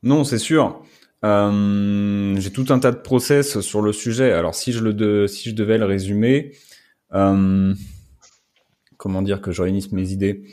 Non 0.05 0.23
c'est 0.23 0.39
sûr 0.39 0.81
euh, 1.25 2.37
j'ai 2.39 2.51
tout 2.51 2.67
un 2.69 2.79
tas 2.79 2.93
de 2.93 2.99
process 2.99 3.61
sur 3.61 3.81
le 3.81 3.93
sujet. 3.93 4.33
Alors 4.33 4.55
si 4.55 4.73
je 4.73 4.81
devais 4.81 5.79
le 5.79 5.87
résumer, 5.87 6.53
euh, 7.15 7.75
comment 8.99 9.23
dire 9.23 9.41
que 9.41 9.51
je 9.51 9.63
réunisse 9.63 9.91
mes 9.93 10.13
idées? 10.13 10.45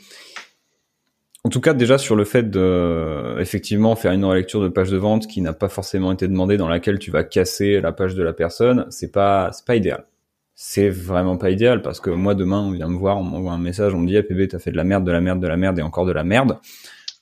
En 1.44 1.50
tout 1.50 1.60
cas, 1.60 1.74
déjà 1.74 1.98
sur 1.98 2.14
le 2.14 2.24
fait 2.24 2.50
de 2.50 3.36
effectivement 3.40 3.96
faire 3.96 4.12
une 4.12 4.24
relecture 4.24 4.62
de 4.62 4.68
page 4.68 4.90
de 4.90 4.96
vente 4.96 5.26
qui 5.26 5.42
n'a 5.42 5.52
pas 5.52 5.68
forcément 5.68 6.12
été 6.12 6.28
demandée, 6.28 6.56
dans 6.56 6.68
laquelle 6.68 7.00
tu 7.00 7.10
vas 7.10 7.24
casser 7.24 7.80
la 7.80 7.92
page 7.92 8.14
de 8.14 8.22
la 8.22 8.32
personne, 8.32 8.86
c'est 8.90 9.10
pas 9.10 9.50
c'est 9.52 9.66
pas 9.66 9.74
idéal. 9.74 10.06
C'est 10.54 10.88
vraiment 10.88 11.36
pas 11.36 11.50
idéal 11.50 11.82
parce 11.82 11.98
que 12.00 12.10
moi 12.10 12.34
demain 12.34 12.60
on 12.60 12.70
vient 12.70 12.88
me 12.88 12.96
voir, 12.96 13.18
on 13.18 13.24
m'envoie 13.24 13.52
un 13.52 13.58
message, 13.58 13.92
on 13.92 13.98
me 13.98 14.06
dit 14.06 14.16
ah, 14.16 14.22
t'as 14.22 14.58
fait 14.60 14.70
de 14.70 14.76
la 14.76 14.84
merde, 14.84 15.04
de 15.04 15.10
la 15.10 15.20
merde, 15.20 15.40
de 15.40 15.48
la 15.48 15.56
merde 15.56 15.78
et 15.78 15.82
encore 15.82 16.06
de 16.06 16.12
la 16.12 16.24
merde. 16.24 16.58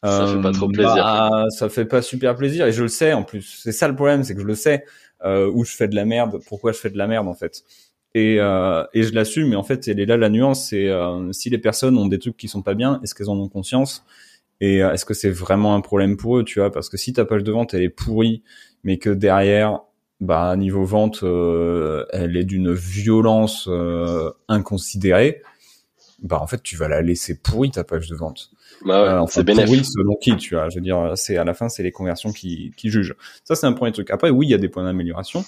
Ça 0.02 0.26
fait 0.26 0.40
pas 0.40 0.52
trop 0.52 0.66
euh, 0.66 0.73
plaisir. 0.73 0.95
Bah, 0.95 1.45
ça 1.50 1.69
fait 1.69 1.85
pas 1.85 2.02
super 2.02 2.35
plaisir 2.35 2.66
et 2.66 2.73
je 2.73 2.83
le 2.83 2.88
sais 2.88 3.12
en 3.12 3.23
plus. 3.23 3.61
C'est 3.62 3.73
ça 3.73 3.87
le 3.88 3.95
problème, 3.95 4.25
c'est 4.25 4.35
que 4.35 4.40
je 4.40 4.47
le 4.47 4.54
sais 4.54 4.85
euh, 5.25 5.50
où 5.52 5.64
je 5.64 5.73
fais 5.75 5.88
de 5.88 5.95
la 5.95 6.04
merde, 6.04 6.40
pourquoi 6.47 6.73
je 6.73 6.78
fais 6.78 6.90
de 6.90 6.97
la 6.99 7.07
merde 7.07 7.28
en 7.28 7.35
fait. 7.35 7.64
Et, 8.14 8.37
euh, 8.40 8.85
et 8.92 9.02
je 9.04 9.14
l'assume, 9.14 9.50
mais 9.50 9.57
en 9.57 9.62
fait, 9.62 9.87
elle 9.87 10.00
est 10.00 10.07
là 10.07 10.16
la 10.16 10.30
nuance, 10.30 10.69
c'est 10.71 10.88
euh, 10.88 11.30
si 11.33 11.49
les 11.49 11.59
personnes 11.59 11.97
ont 11.97 12.07
des 12.07 12.19
trucs 12.19 12.37
qui 12.37 12.49
sont 12.49 12.62
pas 12.62 12.75
bien, 12.75 13.00
est-ce 13.04 13.14
qu'elles 13.14 13.28
en 13.30 13.38
ont 13.38 13.49
conscience? 13.49 14.04
Et 14.61 14.83
euh, 14.83 14.92
est-ce 14.92 15.04
que 15.04 15.14
c'est 15.14 15.30
vraiment 15.30 15.75
un 15.76 15.80
problème 15.80 16.16
pour 16.16 16.38
eux, 16.38 16.45
tu 16.45 16.59
vois? 16.59 16.73
Parce 16.73 16.88
que 16.88 16.97
si 16.97 17.12
ta 17.12 17.25
page 17.25 17.45
de 17.45 17.52
vente 17.52 17.73
elle 17.75 17.83
est 17.83 17.88
pourrie, 17.88 18.42
mais 18.83 18.99
que 18.99 19.11
derrière, 19.11 19.80
bah 20.21 20.57
niveau 20.57 20.85
vente, 20.85 21.23
euh, 21.23 22.04
elle 22.12 22.37
est 22.37 22.45
d'une 22.45 22.73
violence 22.73 23.69
inconsidérée, 24.49 25.42
bah 26.23 26.40
en 26.42 26.47
fait 26.47 26.62
tu 26.62 26.76
vas 26.76 26.88
la 26.88 27.00
laisser 27.02 27.38
pourrie 27.38 27.71
ta 27.71 27.85
page 27.85 28.09
de 28.09 28.16
vente. 28.16 28.50
Bah 28.84 29.02
ouais, 29.02 29.08
euh, 29.08 29.26
c'est 29.28 29.44
bénéfique. 29.44 29.84
selon 29.84 30.16
qui, 30.16 30.37
tu 30.37 30.54
vois. 30.54 30.68
Je 30.68 30.76
veux 30.76 30.80
dire, 30.80 31.12
c'est 31.14 31.37
à 31.37 31.44
la 31.44 31.54
fin, 31.54 31.68
c'est 31.68 31.82
les 31.82 31.92
conversions 31.92 32.32
qui, 32.32 32.72
qui 32.76 32.90
jugent. 32.90 33.14
Ça, 33.44 33.54
c'est 33.54 33.66
un 33.66 33.72
premier 33.72 33.92
truc. 33.92 34.10
Après, 34.10 34.30
oui, 34.30 34.46
il 34.46 34.50
y 34.50 34.54
a 34.54 34.58
des 34.58 34.68
points 34.68 34.84
d'amélioration. 34.84 35.44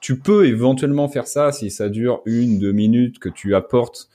Tu 0.00 0.18
peux 0.18 0.46
éventuellement 0.46 1.08
faire 1.08 1.26
ça 1.26 1.52
si 1.52 1.70
ça 1.70 1.88
dure 1.88 2.22
une, 2.26 2.58
deux 2.58 2.72
minutes, 2.72 3.18
que 3.18 3.28
tu 3.28 3.54
apportes 3.54 4.08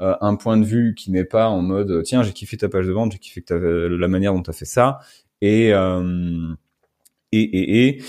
euh, 0.00 0.14
un 0.20 0.34
point 0.34 0.56
de 0.56 0.64
vue 0.64 0.94
qui 0.94 1.10
n'est 1.10 1.24
pas 1.24 1.48
en 1.48 1.62
mode 1.62 2.02
tiens, 2.04 2.22
j'ai 2.22 2.32
kiffé 2.32 2.56
ta 2.56 2.68
page 2.68 2.86
de 2.86 2.92
vente, 2.92 3.12
j'ai 3.12 3.18
kiffé 3.18 3.42
que 3.42 3.54
la 3.54 4.08
manière 4.08 4.32
dont 4.34 4.42
tu 4.42 4.50
as 4.50 4.54
fait 4.54 4.64
ça, 4.64 4.98
et, 5.40 5.72
euh, 5.72 6.54
et, 7.32 7.42
et, 7.42 7.88
et 7.88 8.02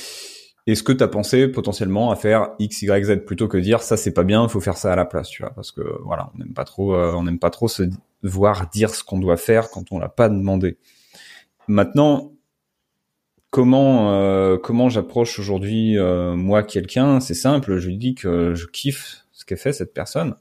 est-ce 0.67 0.83
que 0.83 0.91
tu 0.91 1.03
as 1.03 1.07
pensé 1.07 1.47
potentiellement 1.47 2.11
à 2.11 2.15
faire 2.15 2.49
X, 2.59 2.81
Y, 2.81 3.05
Z 3.05 3.25
plutôt 3.25 3.47
que 3.47 3.57
dire 3.57 3.81
ça 3.81 3.97
c'est 3.97 4.13
pas 4.13 4.23
bien, 4.23 4.43
il 4.43 4.49
faut 4.49 4.59
faire 4.59 4.77
ça 4.77 4.93
à 4.93 4.95
la 4.95 5.05
place, 5.05 5.29
tu 5.29 5.41
vois 5.41 5.51
Parce 5.51 5.71
que 5.71 5.81
voilà, 6.03 6.29
on 6.35 6.39
n'aime 6.39 6.53
pas 6.53 6.65
trop, 6.65 6.93
euh, 6.93 7.13
on 7.15 7.23
n'aime 7.23 7.39
pas 7.39 7.49
trop 7.49 7.67
se 7.67 7.83
voir 8.23 8.69
dire 8.69 8.93
ce 8.93 9.03
qu'on 9.03 9.19
doit 9.19 9.37
faire 9.37 9.69
quand 9.69 9.91
on 9.91 9.99
l'a 9.99 10.09
pas 10.09 10.29
demandé. 10.29 10.77
Maintenant, 11.67 12.33
comment 13.49 14.13
euh, 14.13 14.57
comment 14.57 14.89
j'approche 14.89 15.39
aujourd'hui 15.39 15.97
euh, 15.97 16.35
moi 16.35 16.63
quelqu'un? 16.63 17.19
C'est 17.19 17.33
simple, 17.33 17.77
je 17.77 17.87
lui 17.87 17.97
dis 17.97 18.15
que 18.15 18.53
je 18.55 18.67
kiffe 18.67 19.25
ce 19.31 19.45
qu'a 19.45 19.55
fait 19.55 19.73
cette 19.73 19.93
personne. 19.93 20.35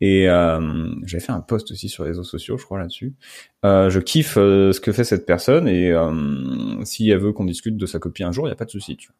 Et 0.00 0.28
euh, 0.28 0.90
j'ai 1.04 1.20
fait 1.20 1.30
un 1.30 1.40
post 1.40 1.70
aussi 1.70 1.88
sur 1.88 2.02
les 2.02 2.10
réseaux 2.10 2.24
sociaux, 2.24 2.58
je 2.58 2.64
crois 2.64 2.78
là-dessus. 2.80 3.14
je 3.62 3.98
kiffe 4.00 4.34
ce 4.34 4.80
que 4.80 4.90
fait 4.90 5.04
cette 5.04 5.26
personne 5.26 5.68
et 5.68 5.94
si 6.84 7.08
elle 7.10 7.20
veut 7.20 7.32
qu'on 7.32 7.44
discute 7.44 7.76
de 7.76 7.86
sa 7.86 8.00
copie 8.00 8.24
un 8.24 8.32
jour, 8.32 8.48
il 8.48 8.50
y 8.50 8.52
a 8.52 8.56
pas 8.56 8.64
de 8.64 8.70
souci. 8.70 8.96
Tu 8.96 9.08
vois. 9.08 9.14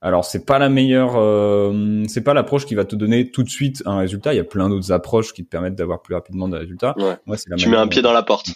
Alors 0.00 0.24
c'est 0.24 0.44
pas 0.44 0.58
la 0.58 0.68
meilleure, 0.68 1.16
euh, 1.16 2.04
c'est 2.06 2.22
pas 2.22 2.34
l'approche 2.34 2.66
qui 2.66 2.76
va 2.76 2.84
te 2.84 2.94
donner 2.94 3.30
tout 3.30 3.42
de 3.42 3.48
suite 3.48 3.82
un 3.84 3.98
résultat. 3.98 4.32
Il 4.32 4.36
y 4.36 4.40
a 4.40 4.44
plein 4.44 4.68
d'autres 4.68 4.92
approches 4.92 5.32
qui 5.32 5.44
te 5.44 5.48
permettent 5.48 5.74
d'avoir 5.74 6.02
plus 6.02 6.14
rapidement 6.14 6.48
des 6.48 6.58
résultats. 6.58 6.94
Moi, 7.26 7.36
c'est 7.36 7.50
la 7.50 7.56
tu 7.56 7.68
mets 7.68 7.76
un 7.76 7.88
pied 7.88 8.02
dans 8.02 8.12
la 8.12 8.22
porte. 8.22 8.48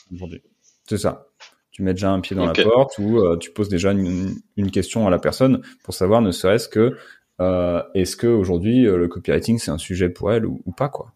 C'est 0.89 0.99
ça. 0.99 1.27
Tu 1.73 1.83
mets 1.83 1.95
déjà 1.95 2.11
un 2.11 2.21
pied 2.21 2.37
dans 2.37 2.45
la 2.45 2.53
porte 2.53 2.99
ou 2.99 3.19
euh, 3.19 3.39
tu 3.39 3.51
poses 3.51 3.71
déjà 3.71 3.93
une, 3.93 4.35
une, 4.57 4.71
question 4.71 5.07
à 5.07 5.11
la 5.11 5.19
personne 5.19 5.63
pour 5.85 5.95
savoir 5.95 6.21
ne 6.21 6.31
serait-ce 6.31 6.69
que 6.69 6.99
euh, 7.41 7.83
est-ce 7.95 8.15
que 8.15 8.27
aujourd'hui 8.27 8.87
euh, 8.87 8.99
le 8.99 9.09
copywriting 9.09 9.59
c'est 9.59 9.71
un 9.71 9.79
sujet 9.79 10.11
pour 10.11 10.31
elle 10.33 10.45
ou, 10.45 10.61
ou 10.67 10.73
pas 10.73 10.91
quoi. 10.91 11.13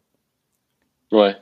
Ouais. 1.13 1.37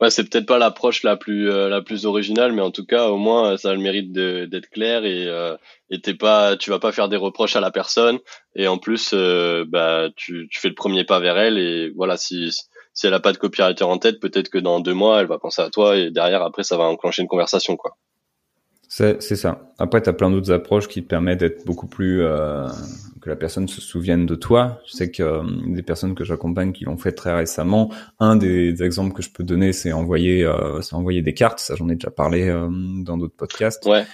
Ouais, 0.00 0.08
c'est 0.10 0.24
peut-être 0.28 0.46
pas 0.46 0.56
l'approche 0.58 1.02
la 1.02 1.16
plus 1.16 1.50
euh, 1.50 1.68
la 1.68 1.82
plus 1.82 2.06
originale, 2.06 2.52
mais 2.52 2.62
en 2.62 2.70
tout 2.70 2.86
cas, 2.86 3.08
au 3.08 3.18
moins, 3.18 3.56
ça 3.58 3.70
a 3.70 3.74
le 3.74 3.80
mérite 3.80 4.12
d'être 4.12 4.70
clair 4.70 5.04
et 5.04 5.26
euh, 5.28 5.56
et 5.90 6.00
t'es 6.00 6.14
pas, 6.14 6.56
tu 6.56 6.70
vas 6.70 6.78
pas 6.78 6.90
faire 6.92 7.08
des 7.10 7.16
reproches 7.18 7.54
à 7.56 7.60
la 7.60 7.70
personne. 7.70 8.18
Et 8.54 8.66
en 8.66 8.78
plus, 8.78 9.10
euh, 9.12 9.64
bah, 9.68 10.08
tu, 10.16 10.48
tu 10.50 10.58
fais 10.60 10.68
le 10.68 10.74
premier 10.74 11.04
pas 11.04 11.20
vers 11.20 11.36
elle 11.38 11.58
et 11.58 11.90
voilà, 11.94 12.16
si 12.16 12.50
si 12.94 13.06
elle 13.06 13.14
a 13.14 13.20
pas 13.20 13.32
de 13.32 13.38
copywriter 13.38 13.84
en 13.84 13.98
tête, 13.98 14.20
peut-être 14.20 14.48
que 14.48 14.58
dans 14.58 14.80
deux 14.80 14.94
mois, 14.94 15.20
elle 15.20 15.26
va 15.26 15.38
penser 15.38 15.60
à 15.62 15.68
toi 15.70 15.96
et 15.96 16.10
derrière, 16.10 16.42
après, 16.42 16.62
ça 16.62 16.76
va 16.78 16.84
enclencher 16.84 17.20
une 17.22 17.28
conversation, 17.28 17.76
quoi. 17.76 17.96
C'est 18.92 19.20
ça. 19.20 19.72
Après, 19.78 20.02
tu 20.02 20.08
as 20.08 20.12
plein 20.12 20.30
d'autres 20.30 20.50
approches 20.50 20.88
qui 20.88 21.02
te 21.02 21.06
permettent 21.06 21.38
d'être 21.38 21.64
beaucoup 21.64 21.86
plus 21.86 22.22
euh, 22.22 22.66
que 23.20 23.30
la 23.30 23.36
personne 23.36 23.68
se 23.68 23.80
souvienne 23.80 24.26
de 24.26 24.34
toi. 24.34 24.80
Je 24.84 24.92
sais 24.92 25.12
que 25.12 25.22
euh, 25.22 25.42
des 25.68 25.82
personnes 25.82 26.16
que 26.16 26.24
j'accompagne 26.24 26.72
qui 26.72 26.84
l'ont 26.84 26.96
fait 26.96 27.12
très 27.12 27.32
récemment, 27.32 27.92
un 28.18 28.34
des, 28.34 28.82
exemples 28.82 29.14
que 29.14 29.22
je 29.22 29.30
peux 29.30 29.44
donner, 29.44 29.72
c'est 29.72 29.92
envoyer, 29.92 30.44
euh, 30.44 30.80
c'est 30.80 30.94
envoyer 30.94 31.22
des 31.22 31.34
cartes. 31.34 31.60
Ça, 31.60 31.76
j'en 31.76 31.88
ai 31.88 31.94
déjà 31.94 32.10
parlé 32.10 32.48
euh, 32.48 32.68
dans 32.68 33.16
d'autres 33.16 33.36
podcasts. 33.36 33.86
Ouais. 33.86 34.04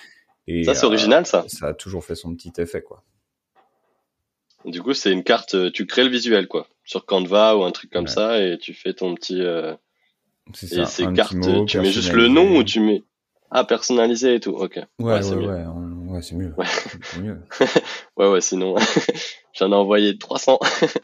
Et 0.47 0.65
ça, 0.65 0.75
c'est 0.75 0.85
original, 0.85 1.25
ça. 1.25 1.47
Ça 1.49 1.69
a 1.69 1.75
toujours 1.75 2.05
fait 2.05 2.15
son 2.15 2.35
petit 2.35 2.53
effet, 2.59 2.83
quoi. 2.83 3.03
Du 4.67 4.83
coup, 4.83 4.93
c'est 4.93 5.11
une 5.11 5.25
carte. 5.25 5.73
Tu 5.73 5.87
crées 5.87 6.05
le 6.05 6.11
visuel, 6.11 6.49
quoi, 6.49 6.67
sur 6.85 7.07
Canva 7.07 7.57
ou 7.57 7.65
un 7.65 7.71
truc 7.71 7.91
comme 7.91 8.09
ça, 8.09 8.45
et 8.45 8.59
tu 8.59 8.75
fais 8.75 8.93
ton 8.93 9.15
petit. 9.15 9.41
C'est 10.53 10.67
ça. 10.67 10.83
Et 10.83 10.87
ces 10.87 11.13
cartes, 11.15 11.37
tu 11.67 11.81
mets 11.81 11.91
juste 11.91 12.13
le 12.13 12.29
nom 12.29 12.59
ou 12.59 12.65
tu 12.65 12.81
mets 12.81 13.05
ah, 13.51 13.65
personnalisé 13.65 14.35
et 14.35 14.41
tout, 14.41 14.51
ok. 14.51 14.81
Ouais, 14.99 15.23
ouais, 15.23 15.35
ouais, 15.47 15.65
ouais, 16.09 16.23
c'est 16.23 16.35
mieux. 16.35 16.53
Ouais, 16.57 16.67
mieux. 17.21 17.41
ouais, 18.17 18.29
ouais, 18.29 18.41
sinon, 18.41 18.75
j'en 19.55 19.73
ai 19.73 19.75
envoyé 19.75 20.19
300. 20.19 20.59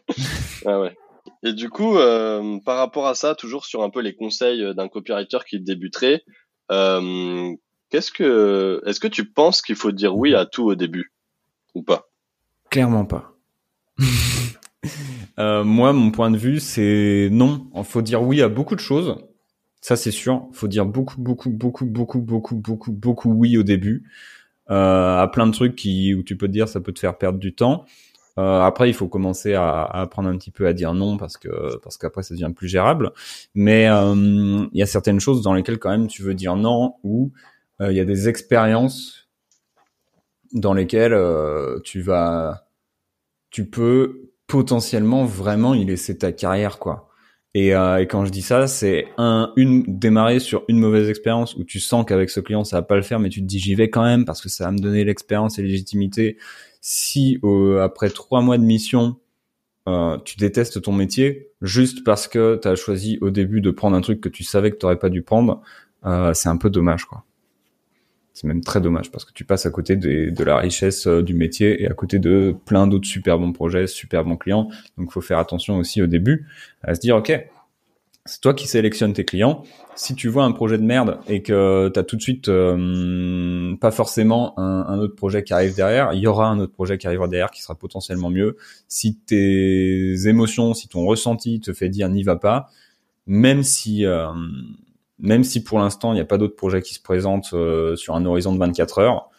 ouais, 0.67 0.75
ouais. 0.77 0.97
Et 1.45 1.53
du 1.53 1.71
coup, 1.71 1.97
euh, 1.97 2.59
par 2.65 2.77
rapport 2.79 3.07
à 3.07 3.15
ça, 3.15 3.35
toujours 3.35 3.65
sur 3.65 3.83
un 3.83 3.91
peu 3.91 4.01
les 4.01 4.15
conseils 4.15 4.75
d'un 4.75 4.89
copywriter 4.89 5.39
qui 5.49 5.61
débuterait, 5.61 6.23
euh, 6.71 7.51
qu'est-ce 7.91 8.13
que, 8.13 8.81
est-ce 8.87 9.01
que 9.01 9.09
tu 9.09 9.29
penses 9.31 9.63
qu'il 9.63 9.77
faut 9.77 9.93
dire 9.93 10.17
oui 10.17 10.35
à 10.35 10.47
tout 10.47 10.65
au 10.65 10.75
début 10.75 11.13
ou 11.75 11.83
pas? 11.83 12.09
Clairement 12.71 13.05
pas. 13.05 13.33
euh, 15.39 15.65
Moi, 15.65 15.93
mon 15.93 16.11
point 16.11 16.31
de 16.31 16.37
vue, 16.39 16.61
c'est 16.61 17.29
non. 17.31 17.67
Il 17.77 17.85
faut 17.85 18.03
dire 18.03 18.23
oui 18.23 18.41
à 18.43 18.49
beaucoup 18.49 18.75
de 18.75 18.81
choses. 18.81 19.17
Ça, 19.83 19.97
c'est 19.97 20.13
sûr. 20.13 20.49
Faut 20.53 20.69
dire 20.69 20.87
beaucoup, 20.87 21.21
beaucoup, 21.21 21.51
beaucoup, 21.51 21.85
beaucoup, 21.85 22.21
beaucoup, 22.21 22.57
beaucoup, 22.57 22.93
beaucoup 22.93 23.31
oui 23.33 23.59
au 23.59 23.65
début. 23.65 24.05
Euh, 24.71 25.19
à 25.19 25.29
plein 25.29 25.47
de 25.47 25.53
trucs 25.53 25.75
qui, 25.75 26.15
où 26.15 26.23
tu 26.23 26.37
peux 26.37 26.47
te 26.47 26.53
dire 26.53 26.69
ça 26.69 26.81
peut 26.81 26.93
te 26.93 27.01
faire 27.01 27.19
perdre 27.19 27.39
du 27.41 27.53
temps. 27.53 27.85
Euh, 28.39 28.61
après, 28.61 28.89
il 28.89 28.95
faut 28.95 29.09
commencer 29.09 29.55
à, 29.55 29.83
à, 29.83 30.01
apprendre 30.03 30.29
un 30.29 30.39
petit 30.39 30.53
peu 30.53 30.67
à 30.69 30.73
dire 30.73 30.95
non 30.95 31.19
parce 31.19 31.37
que 31.37 31.77
parce 31.79 31.99
qu'après 31.99 32.23
ça 32.23 32.35
devient 32.35 32.53
plus 32.55 32.69
gérable. 32.69 33.11
Mais 33.55 33.89
euh, 33.89 34.15
il 34.73 34.79
y 34.79 34.83
a 34.83 34.87
certaines 34.87 35.21
choses 35.21 35.43
dans 35.43 35.53
lesquelles 35.53 35.81
quand 35.81 35.91
même 35.91 36.07
tu 36.07 36.23
veux 36.23 36.35
dire 36.35 36.55
non 36.55 36.95
ou 37.03 37.33
euh, 37.81 37.91
il 37.91 37.97
y 37.97 38.01
a 38.01 38.05
des 38.05 38.29
expériences 38.29 39.29
dans 40.53 40.75
lesquelles 40.75 41.17
tu 41.83 42.03
vas, 42.03 42.67
tu 43.51 43.67
peux 43.67 44.31
potentiellement 44.47 45.25
vraiment 45.25 45.75
y 45.75 45.85
laisser 45.85 46.19
ta 46.19 46.31
carrière 46.31 46.79
quoi. 46.79 47.09
Et, 47.55 47.75
euh, 47.75 48.01
et, 48.01 48.07
quand 48.07 48.25
je 48.25 48.31
dis 48.31 48.41
ça, 48.41 48.67
c'est 48.67 49.09
un, 49.19 49.53
une 49.57 49.85
démarrer 49.87 50.39
sur 50.39 50.65
une 50.69 50.79
mauvaise 50.79 51.11
expérience 51.11 51.55
où 51.57 51.65
tu 51.65 51.81
sens 51.81 52.07
qu'avec 52.07 52.31
ce 52.31 52.41
client 52.41 52.65
ça 52.65 52.77
va 52.77 52.83
pas 52.83 52.97
le 52.97 53.03
faire, 53.03 53.21
mais 53.21 53.29
tu 53.29 53.41
te 53.41 53.47
dis 53.47 53.59
j'y 53.59 53.75
vais 53.75 53.91
quand 53.91 54.05
même 54.05 54.25
parce 54.25 54.41
que 54.41 54.49
ça 54.49 54.65
va 54.65 54.73
me 54.73 54.79
donner 54.79 55.05
l'expérience 55.05 55.59
et 55.59 55.63
légitimité 55.63 56.39
si 56.83 57.39
euh, 57.45 57.81
après 57.81 58.11
trois 58.11 58.43
mois 58.43 58.59
de 58.59 58.65
mission, 58.65 59.17
euh, 59.89 60.19
tu 60.25 60.37
détestes 60.37 60.83
ton 60.83 60.93
métier 60.93 61.51
juste 61.63 62.05
parce 62.05 62.29
que 62.29 62.59
tu 62.61 62.69
as 62.69 62.75
choisi 62.75 63.19
au 63.21 63.31
début 63.31 63.61
de 63.61 63.71
prendre 63.71 63.97
un 63.97 64.01
truc 64.01 64.21
que 64.21 64.29
tu 64.29 64.45
savais 64.45 64.71
que 64.71 64.77
tu 64.77 64.97
pas 64.99 65.09
dû 65.09 65.23
prendre, 65.23 65.63
euh, 66.05 66.35
c'est 66.35 66.49
un 66.49 66.57
peu 66.57 66.71
dommage 66.71 67.05
quoi. 67.05 67.25
C'est 68.35 68.47
même 68.47 68.63
très 68.63 68.81
dommage 68.81 69.11
parce 69.11 69.25
que 69.25 69.33
tu 69.33 69.45
passes 69.45 69.67
à 69.67 69.71
côté 69.71 69.97
de 69.97 70.45
la 70.45 70.57
richesse 70.57 71.07
euh, 71.07 71.23
du 71.23 71.35
métier 71.35 71.83
et 71.83 71.87
à 71.87 71.95
côté 71.95 72.19
de 72.19 72.55
plein 72.65 72.87
d'autres 72.87 73.07
super 73.07 73.39
bons 73.39 73.53
projets, 73.53 73.87
super 73.87 74.25
bons 74.25 74.37
clients. 74.37 74.69
Donc, 74.97 75.13
faut 75.13 75.21
faire 75.21 75.39
attention 75.39 75.77
aussi 75.77 76.01
au 76.01 76.07
début 76.07 76.47
à 76.83 76.95
se 76.95 77.01
dire, 77.01 77.17
ok, 77.17 77.47
c'est 78.25 78.41
toi 78.41 78.55
qui 78.55 78.69
sélectionnes 78.69 79.13
tes 79.13 79.25
clients. 79.25 79.65
Si 79.97 80.15
tu 80.15 80.29
vois 80.29 80.45
un 80.45 80.53
projet 80.53 80.79
de 80.79 80.85
merde 80.85 81.19
et 81.29 81.43
que 81.43 81.91
tu 81.93 81.99
as 81.99 82.05
tout 82.05 82.17
de 82.17 82.23
suite 82.23 82.49
euh, 82.49 83.77
pas 83.77 83.91
forcément 83.91 84.59
un, 84.59 84.87
un, 84.89 84.99
autre 84.99 85.17
projet 85.17 85.43
qui 85.43 85.53
arrive 85.53 85.75
derrière, 85.75 86.13
il 86.13 86.21
y 86.21 86.27
aura 86.27 86.49
un 86.49 86.59
autre 86.61 86.73
projet 86.73 86.99
qui 86.99 87.07
arrivera 87.07 87.29
derrière 87.29 87.51
qui 87.51 87.63
sera 87.63 87.75
potentiellement 87.75 88.31
mieux. 88.31 88.57
Si 88.87 89.17
tes 89.17 90.29
émotions, 90.29 90.73
si 90.73 90.89
ton 90.89 91.05
ressenti 91.05 91.61
te 91.61 91.73
fait 91.73 91.89
dire 91.89 92.09
n'y 92.09 92.23
va 92.23 92.37
pas, 92.37 92.71
même 93.27 93.63
si 93.63 94.07
euh, 94.07 94.29
même 95.23 95.45
si 95.45 95.65
pour 95.65 95.79
l'instant 95.79 96.13
il 96.13 96.17
n'y 96.17 96.21
a 96.21 96.27
pas 96.27 96.39
d'autres 96.39 96.57
projets 96.57 96.83
qui 96.83 96.95
se 96.95 97.01
présentent 97.01 97.55
euh, 97.55 97.97
sur 97.97 98.15
un 98.15 98.27
horizon 98.27 98.53
de 98.53 98.59
24 98.59 98.99
heures, 98.99 99.31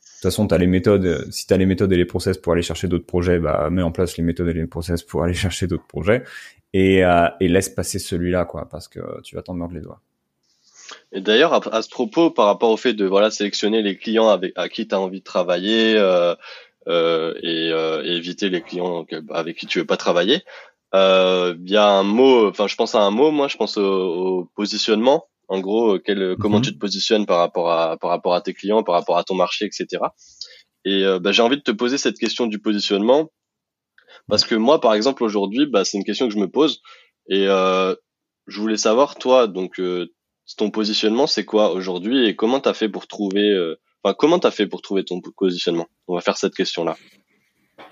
de 0.00 0.22
toute 0.22 0.32
façon, 0.32 0.48
tu 0.48 0.54
as 0.54 0.58
les 0.58 0.66
méthodes. 0.66 1.28
Si 1.30 1.46
tu 1.46 1.54
as 1.54 1.56
les 1.56 1.66
méthodes 1.66 1.92
et 1.92 1.96
les 1.96 2.04
process 2.04 2.36
pour 2.38 2.52
aller 2.52 2.62
chercher 2.62 2.88
d'autres 2.88 3.06
projets, 3.06 3.38
bah 3.38 3.70
mets 3.70 3.82
en 3.82 3.92
place 3.92 4.16
les 4.16 4.24
méthodes 4.24 4.48
et 4.48 4.52
les 4.52 4.66
process 4.66 5.04
pour 5.04 5.22
aller 5.22 5.34
chercher 5.46 5.68
d'autres 5.68 5.86
projets 5.86 6.24
et, 6.72 7.04
euh, 7.04 7.28
et 7.38 7.46
laisse 7.48 7.68
passer 7.68 8.00
celui-là, 8.00 8.44
quoi, 8.44 8.68
parce 8.68 8.88
que 8.88 8.98
tu 9.22 9.36
vas 9.36 9.42
t'en 9.42 9.54
mordre 9.54 9.74
les 9.74 9.80
doigts. 9.80 10.00
Et 11.12 11.20
d'ailleurs, 11.20 11.74
à, 11.74 11.82
ce 11.82 11.88
propos, 11.88 12.30
par 12.30 12.46
rapport 12.46 12.70
au 12.70 12.76
fait 12.76 12.94
de 12.94 13.06
voilà 13.06 13.30
sélectionner 13.30 13.82
les 13.82 13.96
clients 13.96 14.28
avec 14.28 14.52
à 14.56 14.68
qui 14.68 14.86
tu 14.86 14.94
as 14.94 15.00
envie 15.00 15.20
de 15.20 15.24
travailler 15.24 15.96
euh, 15.96 16.34
euh, 16.88 17.34
et, 17.42 17.70
euh, 17.72 18.02
éviter 18.04 18.48
les 18.48 18.62
clients 18.62 19.06
avec 19.30 19.56
qui 19.56 19.66
tu 19.66 19.80
veux 19.80 19.86
pas 19.86 19.96
travailler, 19.96 20.42
euh, 20.94 21.54
il 21.64 21.70
y 21.70 21.76
a 21.76 21.86
un 21.86 22.02
mot. 22.02 22.48
Enfin, 22.48 22.66
je 22.66 22.76
pense 22.76 22.94
à 22.94 23.00
un 23.00 23.10
mot. 23.10 23.30
Moi, 23.30 23.48
je 23.48 23.56
pense 23.56 23.76
au, 23.76 24.50
positionnement. 24.54 25.26
En 25.48 25.60
gros, 25.60 25.98
quel, 25.98 26.36
comment 26.38 26.58
mhm. 26.58 26.64
tu 26.64 26.74
te 26.74 26.78
positionnes 26.78 27.24
par 27.24 27.38
rapport 27.38 27.70
à 27.70 27.96
par 27.96 28.10
rapport 28.10 28.34
à 28.34 28.40
tes 28.42 28.52
clients, 28.52 28.82
par 28.82 28.94
rapport 28.94 29.16
à 29.16 29.24
ton 29.24 29.34
marché, 29.34 29.64
etc. 29.64 30.02
Et 30.84 31.04
euh, 31.04 31.18
bah, 31.18 31.32
j'ai 31.32 31.42
envie 31.42 31.56
de 31.56 31.62
te 31.62 31.70
poser 31.70 31.98
cette 31.98 32.18
question 32.18 32.46
du 32.46 32.58
positionnement 32.58 33.30
parce 34.28 34.44
que 34.44 34.54
moi, 34.54 34.80
par 34.80 34.94
exemple, 34.94 35.24
aujourd'hui, 35.24 35.66
bah, 35.66 35.84
c'est 35.84 35.96
une 35.96 36.04
question 36.04 36.28
que 36.28 36.34
je 36.34 36.38
me 36.38 36.50
pose 36.50 36.82
et 37.28 37.46
euh, 37.46 37.94
je 38.46 38.60
voulais 38.60 38.76
savoir, 38.76 39.16
toi, 39.16 39.46
donc 39.46 39.80
euh, 39.80 40.12
ton 40.56 40.70
positionnement, 40.70 41.26
c'est 41.26 41.44
quoi 41.44 41.72
aujourd'hui 41.72 42.26
et 42.26 42.36
comment 42.36 42.60
t'as 42.60 42.74
fait 42.74 42.88
pour 42.88 43.06
trouver, 43.06 43.50
euh, 43.50 43.76
enfin, 44.02 44.14
comment 44.18 44.38
t'as 44.38 44.50
fait 44.50 44.66
pour 44.66 44.82
trouver 44.82 45.04
ton 45.04 45.20
positionnement? 45.20 45.86
On 46.08 46.14
va 46.14 46.20
faire 46.20 46.36
cette 46.36 46.54
question-là. 46.54 46.96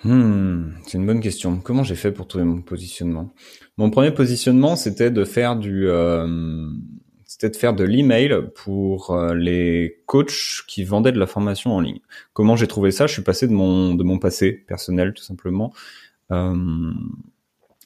Hmm, 0.05 0.71
c'est 0.87 0.99
une 0.99 1.07
bonne 1.07 1.21
question. 1.21 1.59
Comment 1.59 1.83
j'ai 1.83 1.97
fait 1.97 2.13
pour 2.13 2.29
trouver 2.29 2.45
mon 2.45 2.63
positionnement? 2.63 3.33
Mon 3.77 3.91
premier 3.91 4.13
positionnement, 4.13 4.77
c'était 4.77 5.11
de 5.11 5.25
faire 5.25 5.57
du, 5.57 5.89
euh, 5.89 6.69
c'était 7.25 7.51
de 7.51 7.57
faire 7.57 7.75
de 7.75 7.83
l'email 7.85 8.35
pour 8.55 9.11
euh, 9.11 9.35
les 9.35 10.03
coachs 10.07 10.63
qui 10.69 10.85
vendaient 10.85 11.13
de 11.13 11.19
la 11.19 11.27
formation 11.27 11.73
en 11.73 11.81
ligne. 11.81 12.01
Comment 12.35 12.57
j'ai 12.57 12.67
trouvé 12.67 12.93
ça? 12.93 13.07
Je 13.07 13.15
suis 13.15 13.23
passé 13.23 13.49
de 13.49 13.53
mon 13.53 13.95
de 13.95 14.05
mon 14.05 14.19
passé 14.19 14.53
personnel, 14.53 15.13
tout 15.13 15.25
simplement. 15.25 15.73
Euh, 16.31 16.55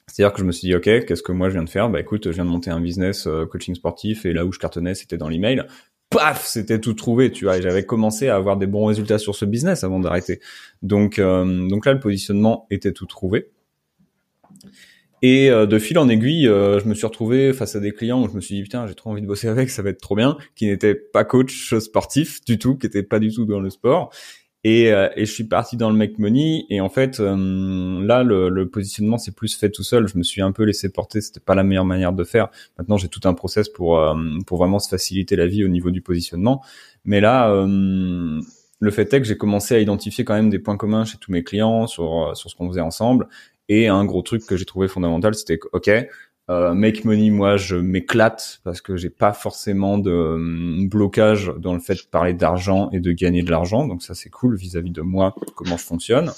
c'est-à-dire 0.07 0.33
que 0.33 0.41
je 0.41 0.45
me 0.45 0.51
suis 0.51 0.67
dit, 0.67 0.75
ok, 0.75 1.05
qu'est-ce 1.05 1.23
que 1.23 1.31
moi 1.31 1.49
je 1.49 1.53
viens 1.53 1.63
de 1.63 1.69
faire? 1.69 1.89
Bah 1.89 1.99
écoute, 1.99 2.25
je 2.25 2.35
viens 2.35 2.45
de 2.45 2.49
monter 2.49 2.69
un 2.69 2.81
business 2.81 3.27
euh, 3.27 3.45
coaching 3.45 3.75
sportif 3.75 4.25
et 4.25 4.33
là 4.33 4.45
où 4.45 4.51
je 4.51 4.59
cartonnais, 4.59 4.93
c'était 4.93 5.17
dans 5.17 5.29
l'email. 5.29 5.63
Paf, 6.11 6.45
c'était 6.45 6.79
tout 6.79 6.93
trouvé, 6.93 7.31
tu 7.31 7.45
vois. 7.45 7.59
J'avais 7.59 7.83
commencé 7.83 8.27
à 8.27 8.35
avoir 8.35 8.57
des 8.57 8.67
bons 8.67 8.85
résultats 8.85 9.17
sur 9.17 9.35
ce 9.35 9.45
business 9.45 9.83
avant 9.83 9.99
d'arrêter. 9.99 10.39
Donc, 10.83 11.17
euh, 11.17 11.67
donc 11.67 11.85
là, 11.85 11.93
le 11.93 11.99
positionnement 11.99 12.67
était 12.69 12.91
tout 12.91 13.07
trouvé. 13.07 13.49
Et 15.23 15.49
de 15.49 15.79
fil 15.79 15.99
en 15.99 16.09
aiguille, 16.09 16.45
je 16.45 16.87
me 16.87 16.95
suis 16.95 17.05
retrouvé 17.05 17.53
face 17.53 17.75
à 17.75 17.79
des 17.79 17.91
clients 17.91 18.23
où 18.23 18.27
je 18.27 18.33
me 18.33 18.41
suis 18.41 18.55
dit 18.55 18.63
putain, 18.63 18.87
j'ai 18.87 18.95
trop 18.95 19.11
envie 19.11 19.21
de 19.21 19.27
bosser 19.27 19.47
avec, 19.47 19.69
ça 19.69 19.83
va 19.83 19.91
être 19.91 20.01
trop 20.01 20.15
bien, 20.15 20.35
qui 20.55 20.65
n'étaient 20.65 20.95
pas 20.95 21.23
coach 21.23 21.75
sportif 21.77 22.43
du 22.43 22.57
tout, 22.57 22.75
qui 22.75 22.87
n'étaient 22.87 23.03
pas 23.03 23.19
du 23.19 23.31
tout 23.31 23.45
dans 23.45 23.59
le 23.59 23.69
sport. 23.69 24.11
Et, 24.63 24.93
euh, 24.93 25.09
et, 25.15 25.25
je 25.25 25.31
suis 25.31 25.45
parti 25.45 25.75
dans 25.75 25.89
le 25.89 25.95
make 25.95 26.19
money. 26.19 26.65
Et 26.69 26.81
en 26.81 26.89
fait, 26.89 27.19
euh, 27.19 28.05
là, 28.05 28.23
le, 28.23 28.49
le 28.49 28.69
positionnement 28.69 29.17
s'est 29.17 29.31
plus 29.31 29.55
fait 29.55 29.71
tout 29.71 29.83
seul. 29.83 30.07
Je 30.07 30.17
me 30.17 30.23
suis 30.23 30.41
un 30.41 30.51
peu 30.51 30.63
laissé 30.63 30.91
porter. 30.91 31.19
C'était 31.21 31.39
pas 31.39 31.55
la 31.55 31.63
meilleure 31.63 31.85
manière 31.85 32.13
de 32.13 32.23
faire. 32.23 32.49
Maintenant, 32.77 32.97
j'ai 32.97 33.07
tout 33.07 33.27
un 33.27 33.33
process 33.33 33.69
pour 33.69 33.99
euh, 33.99 34.15
pour 34.45 34.59
vraiment 34.59 34.79
se 34.79 34.89
faciliter 34.89 35.35
la 35.35 35.47
vie 35.47 35.65
au 35.65 35.67
niveau 35.67 35.89
du 35.89 36.01
positionnement. 36.01 36.63
Mais 37.05 37.21
là, 37.21 37.51
le 37.55 38.91
fait 38.91 39.11
est 39.13 39.21
que 39.21 39.27
j'ai 39.27 39.37
commencé 39.37 39.73
à 39.73 39.79
identifier 39.79 40.23
quand 40.23 40.35
même 40.35 40.51
des 40.51 40.59
points 40.59 40.77
communs 40.77 41.05
chez 41.05 41.17
tous 41.17 41.31
mes 41.31 41.43
clients 41.43 41.87
sur 41.87 42.37
sur 42.37 42.49
ce 42.49 42.55
qu'on 42.55 42.69
faisait 42.69 42.81
ensemble. 42.81 43.27
Et 43.69 43.87
un 43.87 44.05
gros 44.05 44.21
truc 44.21 44.45
que 44.45 44.57
j'ai 44.57 44.65
trouvé 44.65 44.87
fondamental, 44.87 45.33
c'était 45.33 45.57
que, 45.57 45.67
ok, 45.71 45.89
euh, 46.51 46.73
make 46.73 47.05
money, 47.05 47.29
moi, 47.29 47.55
je 47.55 47.77
m'éclate 47.77 48.59
parce 48.65 48.81
que 48.81 48.97
j'ai 48.97 49.09
pas 49.09 49.31
forcément 49.31 49.97
de 49.97 50.11
euh, 50.11 50.87
blocage 50.87 51.53
dans 51.57 51.73
le 51.73 51.79
fait 51.79 51.93
de 51.93 52.09
parler 52.11 52.33
d'argent 52.33 52.89
et 52.91 52.99
de 52.99 53.11
gagner 53.13 53.41
de 53.41 53.49
l'argent. 53.49 53.87
Donc 53.87 54.03
ça, 54.03 54.13
c'est 54.15 54.29
cool 54.29 54.57
vis-à-vis 54.57 54.91
de 54.91 55.01
moi, 55.01 55.33
comment 55.55 55.77
je 55.77 55.83
fonctionne. 55.83 56.31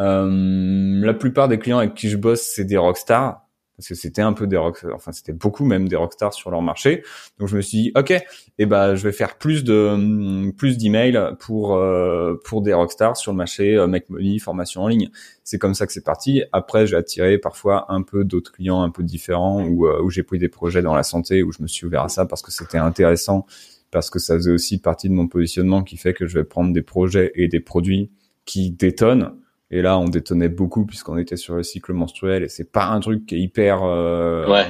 Euh, 0.00 1.00
la 1.04 1.14
plupart 1.14 1.46
des 1.46 1.58
clients 1.58 1.78
avec 1.78 1.94
qui 1.94 2.08
je 2.08 2.16
bosse, 2.16 2.42
c'est 2.42 2.64
des 2.64 2.76
rockstars 2.76 3.43
parce 3.76 3.88
que 3.88 3.94
c'était 3.94 4.22
un 4.22 4.32
peu 4.32 4.46
des 4.46 4.56
rock, 4.56 4.84
enfin 4.94 5.12
c'était 5.12 5.32
beaucoup 5.32 5.64
même 5.64 5.88
des 5.88 5.96
rockstars 5.96 6.32
sur 6.32 6.50
leur 6.50 6.62
marché. 6.62 7.02
Donc 7.38 7.48
je 7.48 7.56
me 7.56 7.60
suis 7.60 7.82
dit 7.82 7.92
ok, 7.96 8.10
et 8.12 8.22
eh 8.58 8.66
ben 8.66 8.94
je 8.94 9.02
vais 9.02 9.12
faire 9.12 9.36
plus 9.36 9.64
de 9.64 10.50
plus 10.52 10.78
d'emails 10.78 11.36
pour 11.40 11.74
euh, 11.74 12.40
pour 12.44 12.62
des 12.62 12.72
rockstars 12.72 13.16
sur 13.16 13.32
le 13.32 13.38
marché 13.38 13.76
euh, 13.76 13.86
Make 13.86 14.08
Money, 14.10 14.38
formation 14.38 14.82
en 14.82 14.88
ligne. 14.88 15.10
C'est 15.42 15.58
comme 15.58 15.74
ça 15.74 15.86
que 15.86 15.92
c'est 15.92 16.04
parti. 16.04 16.42
Après 16.52 16.86
j'ai 16.86 16.96
attiré 16.96 17.38
parfois 17.38 17.86
un 17.92 18.02
peu 18.02 18.24
d'autres 18.24 18.52
clients 18.52 18.82
un 18.82 18.90
peu 18.90 19.02
différents 19.02 19.64
où 19.64 19.86
euh, 19.86 20.00
où 20.02 20.10
j'ai 20.10 20.22
pris 20.22 20.38
des 20.38 20.48
projets 20.48 20.82
dans 20.82 20.94
la 20.94 21.02
santé 21.02 21.42
où 21.42 21.52
je 21.52 21.62
me 21.62 21.66
suis 21.66 21.86
ouvert 21.86 22.02
à 22.02 22.08
ça 22.08 22.26
parce 22.26 22.42
que 22.42 22.52
c'était 22.52 22.78
intéressant 22.78 23.46
parce 23.90 24.10
que 24.10 24.18
ça 24.18 24.34
faisait 24.34 24.50
aussi 24.50 24.78
partie 24.78 25.08
de 25.08 25.14
mon 25.14 25.28
positionnement 25.28 25.82
qui 25.82 25.96
fait 25.96 26.14
que 26.14 26.26
je 26.26 26.38
vais 26.38 26.44
prendre 26.44 26.72
des 26.72 26.82
projets 26.82 27.32
et 27.34 27.48
des 27.48 27.60
produits 27.60 28.10
qui 28.44 28.70
détonnent 28.70 29.32
et 29.70 29.82
là, 29.82 29.98
on 29.98 30.08
détonnait 30.08 30.48
beaucoup 30.48 30.86
puisqu'on 30.86 31.18
était 31.18 31.36
sur 31.36 31.56
le 31.56 31.62
cycle 31.62 31.92
menstruel 31.92 32.44
et 32.44 32.48
c'est 32.48 32.70
pas 32.70 32.86
un 32.86 33.00
truc 33.00 33.26
qui 33.26 33.36
est 33.36 33.40
hyper 33.40 33.82
euh, 33.82 34.66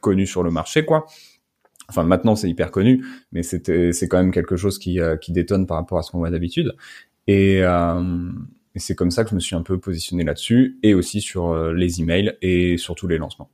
connu 0.00 0.26
sur 0.26 0.42
le 0.42 0.50
marché, 0.50 0.84
quoi. 0.84 1.06
Enfin, 1.88 2.02
maintenant, 2.02 2.36
c'est 2.36 2.50
hyper 2.50 2.70
connu, 2.70 3.04
mais 3.32 3.42
c'était, 3.42 3.92
c'est 3.92 4.08
quand 4.08 4.18
même 4.18 4.32
quelque 4.32 4.56
chose 4.56 4.78
qui, 4.78 5.00
euh, 5.00 5.16
qui 5.16 5.32
détonne 5.32 5.66
par 5.66 5.78
rapport 5.78 5.98
à 5.98 6.02
ce 6.02 6.10
qu'on 6.10 6.18
voit 6.18 6.30
d'habitude. 6.30 6.76
Et, 7.26 7.62
euh, 7.62 8.30
et 8.74 8.78
c'est 8.78 8.94
comme 8.94 9.10
ça 9.10 9.24
que 9.24 9.30
je 9.30 9.34
me 9.34 9.40
suis 9.40 9.56
un 9.56 9.62
peu 9.62 9.78
positionné 9.78 10.22
là-dessus 10.22 10.78
et 10.82 10.94
aussi 10.94 11.22
sur 11.22 11.50
euh, 11.50 11.72
les 11.72 12.00
emails 12.00 12.36
et 12.42 12.76
surtout 12.76 13.08
les 13.08 13.16
lancements. 13.16 13.48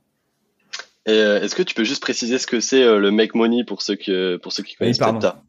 est-ce 1.05 1.55
que 1.55 1.63
tu 1.63 1.75
peux 1.75 1.85
juste 1.85 2.01
préciser 2.01 2.37
ce 2.37 2.47
que 2.47 2.59
c'est 2.59 2.83
le 2.83 3.11
make 3.11 3.35
money 3.35 3.63
pour 3.63 3.81
ceux 3.81 3.95
qui, 3.95 4.11
pour 4.41 4.51
ceux 4.51 4.63
qui 4.63 4.75
connaissent 4.75 4.99
oui, 4.99 5.19
pas 5.21 5.43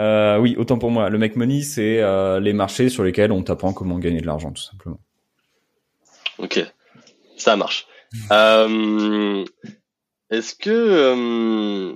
euh, 0.00 0.38
oui, 0.38 0.56
autant 0.58 0.78
pour 0.78 0.90
moi. 0.90 1.08
Le 1.08 1.18
make 1.18 1.36
money, 1.36 1.62
c'est 1.62 2.00
euh, 2.00 2.40
les 2.40 2.52
marchés 2.52 2.88
sur 2.88 3.04
lesquels 3.04 3.32
on 3.32 3.42
t'apprend 3.42 3.72
comment 3.72 3.98
gagner 3.98 4.20
de 4.20 4.26
l'argent, 4.26 4.50
tout 4.50 4.62
simplement. 4.62 4.98
Ok, 6.38 6.64
ça 7.36 7.56
marche. 7.56 7.86
euh, 8.32 9.44
Est-ce 10.30 10.54
que 10.54 11.94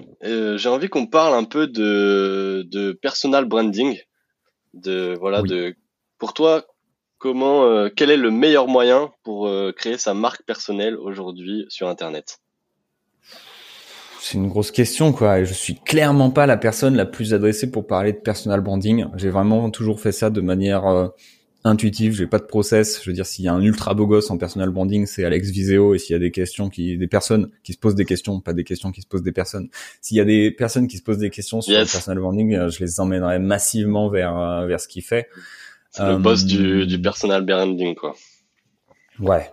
j'ai 0.57 0.69
envie 0.69 0.89
qu'on 0.89 1.07
parle 1.07 1.35
un 1.35 1.45
peu 1.45 1.67
de, 1.67 2.67
de 2.71 2.93
personal 2.93 3.45
branding, 3.47 3.99
de 4.75 5.17
voilà, 5.19 5.43
de 5.43 5.75
pour 6.19 6.35
toi, 6.35 6.65
comment, 7.19 7.89
quel 7.91 8.11
est 8.11 8.17
le 8.17 8.31
meilleur 8.31 8.69
moyen 8.69 9.11
pour 9.23 9.51
créer 9.77 9.99
sa 9.99 10.15
marque 10.15 10.43
personnelle 10.45 10.97
aujourd'hui 10.97 11.67
sur 11.69 11.89
Internet? 11.89 12.41
C'est 14.21 14.35
une 14.35 14.49
grosse 14.49 14.71
question, 14.71 15.13
quoi. 15.13 15.41
Et 15.41 15.45
je 15.45 15.55
suis 15.55 15.75
clairement 15.75 16.31
pas 16.31 16.47
la 16.47 16.57
personne 16.57 16.97
la 16.97 17.07
plus 17.07 17.35
adressée 17.35 17.71
pour 17.71 17.87
parler 17.87 18.13
de 18.13 18.19
personal 18.19 18.61
branding. 18.61 19.07
J'ai 19.17 19.31
vraiment 19.31 19.71
toujours 19.71 20.01
fait 20.01 20.13
ça 20.13 20.31
de 20.31 20.41
manière 20.41 20.87
euh, 20.87 21.09
intuitif, 21.65 22.15
j'ai 22.15 22.27
pas 22.27 22.39
de 22.39 22.45
process. 22.45 23.03
Je 23.03 23.11
veux 23.11 23.15
dire, 23.15 23.27
s'il 23.27 23.45
y 23.45 23.49
a 23.49 23.55
un 23.55 23.63
ultra 23.63 23.95
beau 23.95 24.07
gosse 24.07 24.31
en 24.31 24.39
personal 24.39 24.71
branding, 24.71 25.07
c'est 25.07 25.25
Alex 25.25 25.51
Viseo. 25.51 25.95
Et 25.95 25.99
s'il 25.99 26.15
y 26.15 26.17
a 26.17 26.19
des 26.19 26.31
questions 26.31 26.69
qui, 26.69 26.97
des 26.97 27.07
personnes 27.07 27.51
qui 27.63 27.73
se 27.73 27.79
posent 27.79 27.95
des 27.95 28.05
questions, 28.05 28.41
pas 28.41 28.53
des 28.53 28.65
questions 28.65 28.91
qui 28.91 29.03
se 29.03 29.07
posent 29.07 29.23
des 29.23 29.33
personnes. 29.33 29.69
S'il 30.01 30.17
y 30.17 30.21
a 30.21 30.25
des 30.25 30.51
personnes 30.51 30.89
qui 30.89 30.97
se 30.97 31.03
posent 31.03 31.19
des 31.19 31.31
questions 31.31 31.61
sur 31.61 31.79
le 31.79 31.85
personal 31.85 32.19
branding, 32.19 32.55
euh, 32.55 32.71
je 32.71 32.81
les 32.81 33.01
emmènerai 33.01 33.39
massivement 33.39 34.09
vers 34.09 34.37
euh, 34.37 34.67
vers 34.67 34.81
ce 34.81 34.89
qu'il 34.89 35.03
fait. 35.03 35.29
C'est 35.91 36.07
le 36.07 36.19
boss 36.19 36.45
du, 36.45 36.87
du 36.87 37.01
personal 37.01 37.45
branding, 37.45 37.95
quoi. 37.95 38.15
Ouais. 39.21 39.51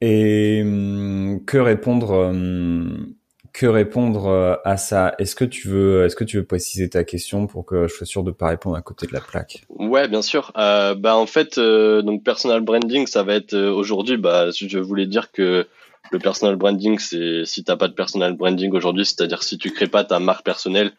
Et 0.00 0.60
hum, 0.62 1.42
que 1.46 1.58
répondre 1.58 2.10
hum, 2.10 3.14
que 3.54 3.66
répondre 3.66 4.26
euh, 4.26 4.56
à 4.64 4.76
ça? 4.76 5.14
Est-ce 5.18 5.36
que 5.36 5.44
tu 5.44 5.68
veux, 5.68 6.04
est-ce 6.04 6.16
que 6.16 6.24
tu 6.24 6.38
veux 6.38 6.44
préciser 6.44 6.90
ta 6.90 7.04
question 7.04 7.46
pour 7.46 7.64
que 7.64 7.86
je 7.86 7.94
sois 7.94 8.04
sûr 8.04 8.24
de 8.24 8.32
pas 8.32 8.48
répondre 8.48 8.76
à 8.76 8.82
côté 8.82 9.06
de 9.06 9.12
la 9.12 9.20
plaque? 9.20 9.64
Ouais, 9.68 10.08
bien 10.08 10.22
sûr. 10.22 10.52
Euh, 10.58 10.96
bah 10.96 11.16
en 11.16 11.26
fait, 11.26 11.56
euh, 11.56 12.02
donc 12.02 12.24
personal 12.24 12.60
branding, 12.62 13.06
ça 13.06 13.22
va 13.22 13.34
être 13.34 13.54
euh, 13.54 13.70
aujourd'hui. 13.70 14.16
Bah, 14.16 14.50
je 14.50 14.78
voulais 14.78 15.06
dire 15.06 15.30
que 15.30 15.68
le 16.10 16.18
personal 16.18 16.56
branding, 16.56 16.98
c'est 16.98 17.44
si 17.44 17.62
t'as 17.62 17.76
pas 17.76 17.86
de 17.86 17.94
personal 17.94 18.34
branding 18.34 18.72
aujourd'hui, 18.72 19.06
c'est-à-dire 19.06 19.44
si 19.44 19.56
tu 19.56 19.70
crées 19.70 19.86
pas 19.86 20.02
ta 20.04 20.18
marque 20.18 20.44
personnelle, 20.44 20.92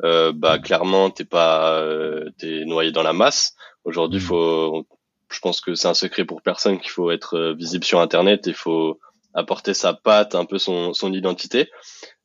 bah 0.00 0.58
clairement 0.58 1.10
t'es 1.10 1.24
pas, 1.24 1.84
t'es 2.38 2.64
noyé 2.64 2.92
dans 2.92 3.02
la 3.02 3.12
masse. 3.12 3.54
Aujourd'hui, 3.84 4.20
mmh. 4.20 4.24
faut, 4.24 4.86
je 5.30 5.40
pense 5.40 5.60
que 5.60 5.74
c'est 5.74 5.88
un 5.88 5.94
secret 5.94 6.24
pour 6.24 6.42
personne 6.42 6.78
qu'il 6.78 6.90
faut 6.90 7.10
être 7.10 7.54
visible 7.58 7.84
sur 7.84 8.00
Internet. 8.00 8.46
Il 8.46 8.54
faut 8.54 9.00
apporter 9.34 9.74
sa 9.74 9.94
patte, 9.94 10.34
un 10.34 10.44
peu 10.44 10.58
son, 10.58 10.92
son 10.92 11.12
identité. 11.12 11.70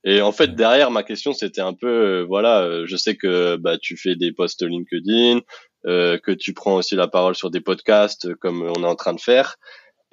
Et 0.04 0.22
en 0.22 0.32
fait, 0.32 0.56
derrière, 0.56 0.92
ma 0.92 1.04
question, 1.04 1.34
c'était 1.34 1.62
un 1.62 1.74
peu, 1.74 1.88
euh, 1.88 2.26
voilà, 2.26 2.62
euh, 2.62 2.86
je 2.86 2.96
sais 2.96 3.16
que 3.18 3.58
bah, 3.58 3.78
tu 3.78 3.98
fais 3.98 4.16
des 4.16 4.32
posts 4.32 4.64
LinkedIn, 4.64 5.42
euh, 5.86 6.18
que 6.18 6.32
tu 6.32 6.54
prends 6.54 6.76
aussi 6.76 6.96
la 6.96 7.08
parole 7.08 7.36
sur 7.36 7.50
des 7.52 7.62
podcasts 7.62 8.34
comme 8.36 8.62
on 8.64 8.84
est 8.84 8.88
en 8.88 8.96
train 8.96 9.14
de 9.14 9.20
faire. 9.20 9.58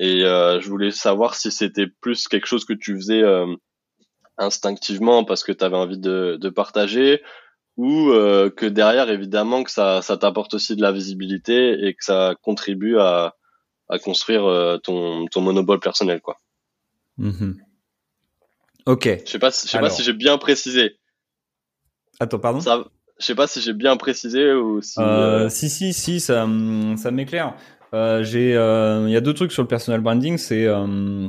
Et 0.00 0.22
je 0.22 0.68
voulais 0.68 0.90
savoir 0.90 1.36
si 1.36 1.52
c'était 1.52 1.86
plus 2.00 2.26
quelque 2.26 2.46
chose 2.46 2.64
que 2.64 2.72
tu 2.72 2.96
faisais 2.96 3.22
instinctivement 4.38 5.22
parce 5.22 5.44
que 5.44 5.52
tu 5.52 5.64
avais 5.64 5.76
envie 5.76 6.00
de, 6.00 6.36
de 6.40 6.48
partager 6.48 7.22
ou 7.76 8.10
que 8.56 8.66
derrière, 8.66 9.08
évidemment, 9.08 9.62
que 9.62 9.70
ça, 9.70 10.02
ça 10.02 10.16
t'apporte 10.16 10.54
aussi 10.54 10.74
de 10.74 10.82
la 10.82 10.90
visibilité 10.90 11.86
et 11.86 11.94
que 11.94 12.04
ça 12.04 12.34
contribue 12.42 12.98
à, 12.98 13.36
à 13.88 14.00
construire 14.00 14.80
ton, 14.82 15.26
ton 15.26 15.40
monopole 15.40 15.78
personnel, 15.78 16.20
quoi. 16.20 16.40
Mhm. 17.18 17.56
Ok. 18.86 19.08
Je 19.24 19.30
sais 19.30 19.38
pas, 19.38 19.50
je 19.50 19.54
sais 19.68 19.78
pas 19.78 19.90
si 19.90 20.02
j'ai 20.02 20.12
bien 20.12 20.36
précisé. 20.38 20.96
Attends, 22.20 22.38
pardon? 22.38 22.60
Ça, 22.60 22.84
je 23.18 23.24
sais 23.24 23.34
pas 23.34 23.46
si 23.46 23.60
j'ai 23.60 23.72
bien 23.72 23.96
précisé 23.96 24.52
ou 24.52 24.82
si. 24.82 25.00
Euh, 25.00 25.44
euh, 25.44 25.48
Si, 25.48 25.70
si, 25.70 25.92
si, 25.92 26.20
ça, 26.20 26.46
ça 26.96 27.10
m'éclaire. 27.10 27.54
Euh, 27.92 28.24
j'ai, 28.24 28.56
euh, 28.56 29.04
il 29.06 29.12
y 29.12 29.16
a 29.16 29.20
deux 29.20 29.34
trucs 29.34 29.52
sur 29.52 29.62
le 29.62 29.68
personal 29.68 30.00
branding, 30.00 30.36
c'est, 30.36 30.66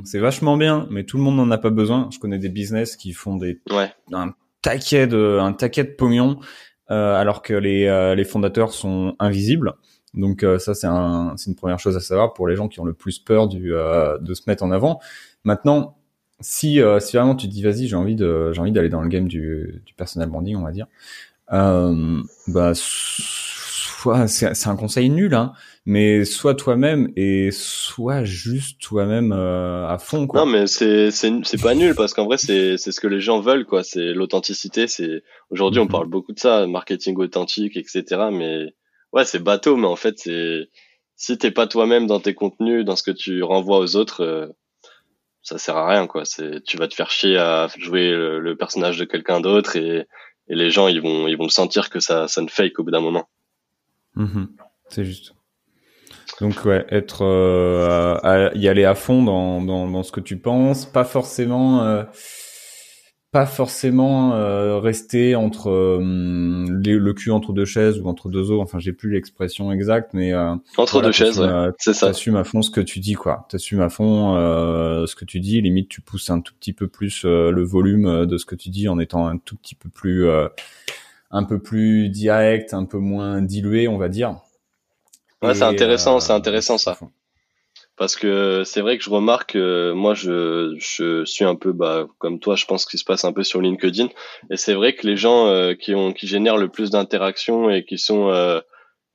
c'est 0.04 0.20
vachement 0.20 0.58
bien, 0.58 0.88
mais 0.90 1.04
tout 1.04 1.18
le 1.18 1.24
monde 1.24 1.36
n'en 1.36 1.52
a 1.52 1.60
pas 1.60 1.70
besoin. 1.70 2.10
Je 2.12 2.18
connais 2.18 2.40
des 2.40 2.50
business 2.50 2.96
qui 2.96 3.14
font 3.14 3.36
des, 3.38 3.62
ouais. 3.70 3.94
un 4.12 4.34
taquet 4.64 5.06
de, 5.06 5.38
un 5.40 5.54
taquet 5.54 5.84
de 5.84 5.92
pognon, 5.92 6.40
alors 6.88 7.44
que 7.44 7.54
les, 7.54 8.16
les 8.16 8.24
fondateurs 8.24 8.74
sont 8.74 9.16
invisibles. 9.20 9.74
Donc 10.16 10.44
ça, 10.58 10.74
c'est 10.74 10.88
un, 10.88 11.34
c'est 11.38 11.52
une 11.52 11.56
première 11.56 11.78
chose 11.78 11.96
à 11.98 12.00
savoir 12.00 12.34
pour 12.34 12.48
les 12.48 12.56
gens 12.56 12.68
qui 12.68 12.80
ont 12.80 12.86
le 12.86 12.94
plus 12.94 13.20
peur 13.20 13.48
du, 13.48 13.70
de 13.70 14.34
se 14.34 14.42
mettre 14.48 14.64
en 14.64 14.72
avant. 14.72 15.00
Maintenant, 15.46 15.98
si, 16.42 16.82
euh, 16.82 17.00
si 17.00 17.16
vraiment 17.16 17.36
tu 17.36 17.48
te 17.48 17.52
dis 17.52 17.64
vas-y, 17.64 17.88
j'ai 17.88 17.96
envie 17.96 18.16
de, 18.16 18.52
j'ai 18.52 18.60
envie 18.60 18.72
d'aller 18.72 18.90
dans 18.90 19.02
le 19.02 19.08
game 19.08 19.28
du, 19.28 19.82
du 19.86 19.94
personal 19.94 20.30
branding, 20.30 20.58
on 20.58 20.64
va 20.64 20.72
dire, 20.72 20.88
euh, 21.54 22.22
bah 22.48 22.74
soit 22.76 24.28
c'est, 24.28 24.68
un 24.68 24.76
conseil 24.76 25.10
nul, 25.10 25.34
hein, 25.34 25.54
mais 25.86 26.26
soit 26.26 26.56
toi-même 26.56 27.12
et 27.16 27.50
soit 27.52 28.24
juste 28.24 28.82
toi-même 28.82 29.32
euh, 29.32 29.88
à 29.88 29.98
fond. 29.98 30.28
Quoi. 30.28 30.42
Non, 30.42 30.46
mais 30.46 30.68
c'est 30.68 31.12
c'est 31.12 31.32
c'est 31.44 31.62
pas 31.62 31.76
nul 31.76 31.96
parce 31.96 32.14
qu'en 32.14 32.26
vrai 32.26 32.38
c'est 32.38 32.78
c'est 32.78 32.92
ce 32.92 33.00
que 33.00 33.08
les 33.08 33.22
gens 33.22 33.40
veulent 33.40 33.66
quoi. 33.66 33.84
C'est 33.84 34.14
l'authenticité. 34.14 34.88
C'est 34.88 35.24
aujourd'hui 35.50 35.80
on 35.80 35.86
mhm. 35.86 35.92
parle 35.92 36.08
beaucoup 36.08 36.34
de 36.34 36.40
ça, 36.40 36.68
marketing 36.68 37.16
authentique, 37.18 37.78
etc. 37.78 38.04
Mais 38.32 38.74
ouais, 39.14 39.26
c'est 39.26 39.40
bateau, 39.40 39.76
mais 39.78 39.88
en 39.88 39.96
fait 39.96 40.20
c'est 40.20 40.70
si 41.16 41.38
t'es 41.38 41.52
pas 41.52 41.68
toi-même 41.68 42.08
dans 42.08 42.20
tes 42.20 42.34
contenus, 42.34 42.84
dans 42.84 42.96
ce 42.96 43.04
que 43.04 43.12
tu 43.12 43.42
renvoies 43.44 43.80
aux 43.80 43.96
autres. 43.96 44.22
Euh, 44.22 44.48
ça 45.46 45.58
sert 45.60 45.78
à 45.78 45.88
rien 45.88 46.08
quoi. 46.08 46.26
C'est 46.26 46.64
tu 46.64 46.76
vas 46.76 46.88
te 46.88 46.96
faire 46.96 47.12
chier 47.12 47.38
à 47.38 47.68
jouer 47.78 48.12
le, 48.12 48.56
personnage 48.56 48.98
de 48.98 49.06
quelqu'un 49.06 49.40
d'autre 49.40 49.76
et, 49.78 50.08
et, 50.48 50.56
les 50.56 50.72
gens 50.72 50.88
ils 50.88 51.02
vont 51.02 51.28
ils 51.28 51.38
vont 51.38 51.48
sentir 51.50 51.90
que 51.90 52.00
ça 52.00 52.28
ça 52.28 52.42
ne 52.42 52.48
fake 52.48 52.80
au 52.80 52.84
bout 52.84 52.92
d'un 52.92 53.00
moment. 53.00 53.30
Mm-hmm. 54.18 54.48
C'est 54.90 55.06
juste. 55.06 55.34
Donc 56.42 56.66
ouais, 56.66 56.86
être 56.90 57.24
euh, 57.24 58.50
y 58.56 58.68
aller 58.68 58.86
à 58.86 58.96
fond 58.96 59.24
dans, 59.24 59.62
dans, 59.62 59.88
dans 59.88 60.04
ce 60.04 60.12
que 60.12 60.20
tu 60.20 60.38
penses, 60.38 60.86
pas 60.86 61.06
forcément 61.06 61.84
euh, 61.84 62.04
pas 63.36 63.46
forcément 63.46 64.34
euh, 64.34 64.80
rester 64.80 65.36
entre 65.36 65.70
euh, 65.70 66.00
le 66.00 67.12
cul 67.12 67.32
entre 67.32 67.52
deux 67.52 67.66
chaises 67.66 68.00
ou 68.00 68.08
entre 68.08 68.30
deux 68.30 68.50
os. 68.50 68.62
Enfin, 68.62 68.80
j'ai 68.80 68.94
plus 68.94 69.12
l'expression 69.12 69.74
exacte, 69.74 70.12
mais 70.14 70.32
euh, 70.32 70.56
entre 70.78 71.02
deux 71.02 71.12
chaises, 71.12 71.42
ouais. 71.42 71.70
c'est 71.78 71.92
ça. 71.92 72.08
T'assumes 72.08 72.38
à 72.38 72.46
fond 72.46 72.62
ce 72.62 72.72
que 72.72 72.80
tu 72.80 73.02
dis, 73.02 73.16
quoi. 73.16 73.46
T'assumes 73.50 73.82
à 73.82 73.90
fond 73.90 74.36
ce 75.06 75.14
que 75.16 75.26
tu 75.26 75.42
dis. 75.42 75.60
Limite, 75.60 75.90
tu 75.90 76.00
pousses 76.00 76.30
un 76.30 76.40
tout 76.40 76.54
petit 76.58 76.72
peu 76.72 76.88
plus 76.88 77.26
le 77.26 77.62
volume 77.62 78.26
de 78.26 78.38
ce 78.38 78.46
que 78.46 78.56
tu 78.56 78.70
dis 78.70 78.88
en 78.88 79.00
étant 79.00 79.28
un 79.28 79.38
tout 79.38 79.58
petit 79.58 79.76
peu 79.76 79.90
plus, 79.90 80.26
un 81.30 81.44
peu 81.44 81.60
plus 81.60 82.08
direct, 82.08 82.74
un 82.74 82.86
peu 82.86 83.00
moins 83.00 83.42
dilué, 83.42 83.90
on 83.90 83.98
va 83.98 84.08
dire. 84.08 84.38
Ouais, 85.42 85.54
c'est 85.54 85.64
intéressant, 85.64 86.22
c'est 86.22 86.32
intéressant 86.32 86.78
ça 86.78 86.98
parce 87.98 88.16
que 88.18 88.64
c'est 88.66 88.82
vrai 88.82 88.98
que 88.98 89.04
je 89.04 89.10
remarque, 89.10 89.56
moi 89.56 90.14
je, 90.14 90.76
je 90.78 91.24
suis 91.26 91.46
un 91.46 91.56
peu 91.56 91.72
bah, 91.72 92.08
comme 92.18 92.40
toi, 92.40 92.56
je 92.56 92.66
pense 92.66 92.86
qu'il 92.86 93.00
se 93.00 93.06
passe 93.06 93.24
un 93.24 93.32
peu 93.32 93.44
sur 93.44 93.62
LinkedIn, 93.62 94.10
et 94.50 94.58
c'est 94.58 94.74
vrai 94.74 94.96
que 94.96 95.08
les 95.08 95.16
gens 95.16 95.48
euh, 95.48 95.74
qui 95.74 95.96
ont 95.96 96.12
qui 96.12 96.28
génèrent 96.28 96.58
le 96.58 96.70
plus 96.70 96.90
d'interactions 96.90 97.70
et 97.70 97.86
qui 97.86 97.98
sont 97.98 98.30
euh, 98.30 98.60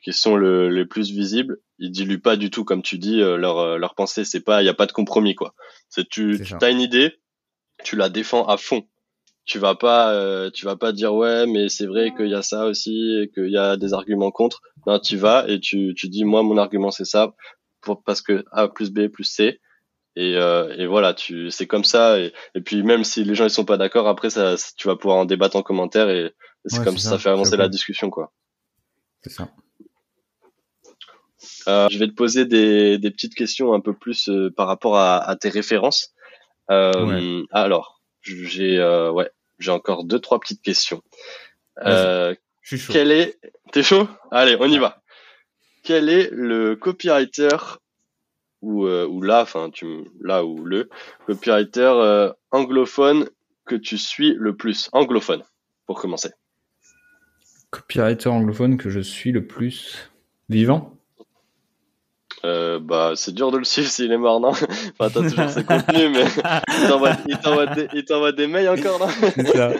qui 0.02 0.12
sont 0.14 0.34
le, 0.34 0.70
les 0.70 0.86
plus 0.86 1.10
visibles, 1.10 1.58
ils 1.78 1.90
diluent 1.90 2.22
pas 2.22 2.36
du 2.36 2.48
tout 2.50 2.64
comme 2.64 2.82
tu 2.82 2.96
dis 2.96 3.20
euh, 3.20 3.36
leur 3.36 3.78
leur 3.78 3.94
pensée. 3.94 4.24
C'est 4.24 4.40
pas, 4.40 4.62
il 4.62 4.66
y 4.66 4.70
a 4.70 4.74
pas 4.74 4.86
de 4.86 4.92
compromis 4.92 5.34
quoi. 5.34 5.54
C'est 5.90 6.08
tu, 6.08 6.40
tu 6.42 6.64
as 6.64 6.70
une 6.70 6.80
idée, 6.80 7.18
tu 7.84 7.96
la 7.96 8.08
défends 8.08 8.46
à 8.46 8.56
fond. 8.56 8.86
Tu 9.44 9.58
vas 9.58 9.74
pas 9.74 10.50
tu 10.52 10.64
vas 10.64 10.76
pas 10.76 10.92
dire 10.92 11.12
ouais 11.14 11.46
mais 11.46 11.68
c'est 11.68 11.86
vrai 11.86 12.14
qu'il 12.16 12.28
y 12.28 12.34
a 12.34 12.42
ça 12.42 12.66
aussi 12.66 13.20
et 13.20 13.30
qu'il 13.30 13.50
y 13.50 13.58
a 13.58 13.76
des 13.76 13.92
arguments 13.92 14.30
contre. 14.30 14.62
Non, 14.86 14.98
tu 15.00 15.16
vas 15.16 15.44
et 15.48 15.60
tu 15.60 15.92
tu 15.94 16.08
dis 16.08 16.24
moi 16.24 16.42
mon 16.42 16.56
argument 16.56 16.90
c'est 16.90 17.04
ça 17.04 17.34
parce 18.04 18.22
que 18.22 18.44
A 18.52 18.68
plus 18.68 18.90
B 18.90 19.08
plus 19.08 19.24
C. 19.24 19.60
Et, 20.16 20.36
euh, 20.36 20.74
et 20.76 20.86
voilà, 20.86 21.14
tu, 21.14 21.50
c'est 21.50 21.66
comme 21.66 21.84
ça. 21.84 22.18
Et, 22.18 22.32
et, 22.54 22.60
puis 22.60 22.82
même 22.82 23.04
si 23.04 23.24
les 23.24 23.34
gens 23.34 23.44
ils 23.44 23.50
sont 23.50 23.64
pas 23.64 23.76
d'accord, 23.76 24.08
après 24.08 24.30
ça, 24.30 24.56
tu 24.76 24.88
vas 24.88 24.96
pouvoir 24.96 25.18
en 25.18 25.24
débattre 25.24 25.56
en 25.56 25.62
commentaire 25.62 26.10
et, 26.10 26.34
c'est 26.66 26.84
comme 26.84 26.98
ça, 26.98 27.10
ça, 27.10 27.18
fait 27.18 27.30
avancer 27.30 27.56
la 27.56 27.68
discussion, 27.68 28.10
quoi. 28.10 28.32
C'est 29.22 29.30
ça. 29.30 29.48
Euh, 31.68 31.88
je 31.90 31.98
vais 31.98 32.06
te 32.06 32.12
poser 32.12 32.44
des, 32.44 32.98
des 32.98 33.10
petites 33.10 33.34
questions 33.34 33.72
un 33.72 33.80
peu 33.80 33.94
plus 33.94 34.28
euh, 34.28 34.50
par 34.54 34.66
rapport 34.66 34.98
à, 34.98 35.18
à, 35.18 35.36
tes 35.36 35.48
références. 35.48 36.12
Euh, 36.70 37.42
Alors, 37.50 38.02
j'ai 38.22 38.78
euh, 38.78 39.10
ouais, 39.10 39.30
j'ai 39.58 39.70
encore 39.70 40.04
deux 40.04 40.18
trois 40.18 40.38
petites 40.38 40.62
questions. 40.62 41.02
Euh, 41.84 42.34
je 42.62 42.76
suis 42.76 42.86
chaud. 42.86 42.92
Quel 42.92 43.10
est 43.10 43.38
T'es 43.72 43.82
chaud? 43.82 44.08
Allez, 44.30 44.56
on 44.58 44.66
y 44.66 44.78
va 44.78 44.99
quel 45.82 46.08
est 46.08 46.30
le 46.32 46.76
copywriter 46.76 47.78
ou, 48.62 48.86
euh, 48.86 49.06
ou 49.06 49.22
là, 49.22 49.42
enfin 49.42 49.70
là 50.20 50.44
ou 50.44 50.64
le 50.64 50.88
copywriter 51.26 51.92
euh, 51.94 52.32
anglophone 52.50 53.28
que 53.64 53.74
tu 53.74 53.96
suis 53.98 54.34
le 54.34 54.56
plus? 54.56 54.88
Anglophone 54.92 55.42
pour 55.86 56.00
commencer. 56.00 56.30
Copywriter 57.70 58.28
anglophone 58.28 58.76
que 58.76 58.90
je 58.90 59.00
suis 59.00 59.32
le 59.32 59.46
plus 59.46 60.10
vivant? 60.48 60.99
Euh, 62.44 62.78
bah, 62.78 63.12
c'est 63.16 63.34
dur 63.34 63.50
de 63.50 63.58
le 63.58 63.64
suivre 63.64 63.88
s'il 63.88 64.10
est 64.10 64.16
mort, 64.16 64.40
non 64.40 64.48
Enfin, 64.98 65.10
t'as 65.12 65.28
toujours 65.28 65.50
ses 65.50 65.64
contenus, 65.64 66.10
mais 66.10 66.24
il 67.28 67.38
t'envoie 67.38 68.32
des, 68.32 68.36
des 68.36 68.46
mails 68.46 68.68
encore, 68.70 68.98
non 68.98 69.08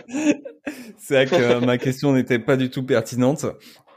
C'est 0.99 1.25
vrai 1.25 1.25
que 1.25 1.65
ma 1.65 1.79
question 1.79 2.13
n'était 2.13 2.37
pas 2.37 2.57
du 2.57 2.69
tout 2.69 2.83
pertinente. 2.83 3.45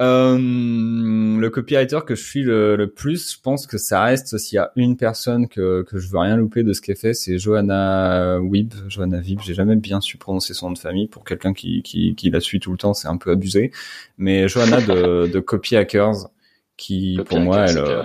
Euh, 0.00 0.38
le 0.38 1.48
copywriter 1.50 2.00
que 2.06 2.14
je 2.14 2.24
suis 2.24 2.42
le, 2.42 2.74
le, 2.74 2.90
plus, 2.90 3.34
je 3.34 3.40
pense 3.40 3.66
que 3.66 3.76
ça 3.76 4.02
reste 4.02 4.38
s'il 4.38 4.56
y 4.56 4.58
a 4.58 4.72
une 4.76 4.96
personne 4.96 5.46
que, 5.46 5.82
que 5.82 5.98
je 5.98 6.10
veux 6.10 6.18
rien 6.18 6.36
louper 6.36 6.62
de 6.62 6.72
ce 6.72 6.80
qu'elle 6.80 6.96
fait, 6.96 7.12
c'est 7.12 7.38
Johanna 7.38 8.40
Wib, 8.40 8.72
Johanna 8.88 9.18
Wib. 9.18 9.40
J'ai 9.44 9.54
jamais 9.54 9.76
bien 9.76 10.00
su 10.00 10.16
prononcer 10.16 10.54
son 10.54 10.68
nom 10.68 10.72
de 10.72 10.78
famille. 10.78 11.06
Pour 11.06 11.24
quelqu'un 11.24 11.52
qui, 11.52 11.82
qui, 11.82 12.14
qui 12.14 12.30
la 12.30 12.40
suit 12.40 12.60
tout 12.60 12.72
le 12.72 12.78
temps, 12.78 12.94
c'est 12.94 13.08
un 13.08 13.18
peu 13.18 13.30
abusé. 13.30 13.70
Mais 14.16 14.48
Johanna 14.48 14.80
de, 14.80 15.26
de 15.26 15.40
Copy 15.40 15.76
Hackers, 15.76 16.28
qui 16.76 17.20
pour 17.26 17.38
moi, 17.40 17.66
elle, 17.68 17.78
euh, 17.78 18.02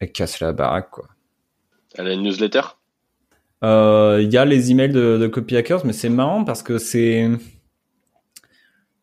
elle 0.00 0.12
casse 0.12 0.40
la 0.40 0.52
baraque, 0.52 0.90
quoi. 0.90 1.08
Elle 1.94 2.08
a 2.08 2.12
une 2.12 2.22
newsletter? 2.22 2.62
Euh, 3.62 4.20
Il 4.22 4.32
y 4.32 4.38
a 4.38 4.44
les 4.44 4.70
emails 4.70 4.92
de, 4.92 5.18
de 5.18 5.26
Copy 5.26 5.56
Hackers, 5.56 5.84
mais 5.84 5.92
c'est 5.92 6.08
marrant 6.08 6.44
parce 6.44 6.62
que 6.62 6.78
c'est 6.78 7.28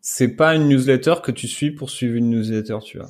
c'est 0.01 0.29
pas 0.29 0.55
une 0.55 0.67
newsletter 0.69 1.15
que 1.23 1.31
tu 1.31 1.47
suis 1.47 1.71
pour 1.71 1.89
suivre 1.89 2.15
une 2.15 2.29
newsletter, 2.29 2.77
tu 2.83 2.97
vois. 2.97 3.07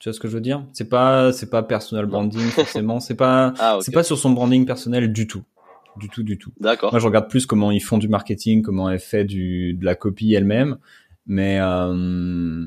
Tu 0.00 0.08
vois 0.08 0.12
ce 0.14 0.20
que 0.20 0.28
je 0.28 0.34
veux 0.34 0.40
dire? 0.40 0.64
C'est 0.72 0.88
pas 0.88 1.32
c'est 1.32 1.48
pas 1.48 1.62
personal 1.62 2.06
branding 2.06 2.40
forcément, 2.50 3.00
c'est 3.00 3.14
pas 3.14 3.54
ah, 3.58 3.78
c'est 3.80 3.92
pas 3.92 4.02
sur 4.02 4.18
son 4.18 4.30
branding 4.30 4.66
personnel 4.66 5.12
du 5.12 5.26
tout. 5.26 5.42
Du 5.96 6.08
tout 6.08 6.22
du 6.22 6.38
tout. 6.38 6.52
D'accord. 6.60 6.92
Moi 6.92 7.00
je 7.00 7.06
regarde 7.06 7.30
plus 7.30 7.46
comment 7.46 7.70
ils 7.70 7.80
font 7.80 7.98
du 7.98 8.08
marketing, 8.08 8.62
comment 8.62 8.90
elle 8.90 9.00
fait 9.00 9.24
du 9.24 9.74
de 9.74 9.84
la 9.84 9.94
copie 9.94 10.34
elle-même, 10.34 10.78
mais 11.26 11.58
euh, 11.60 12.66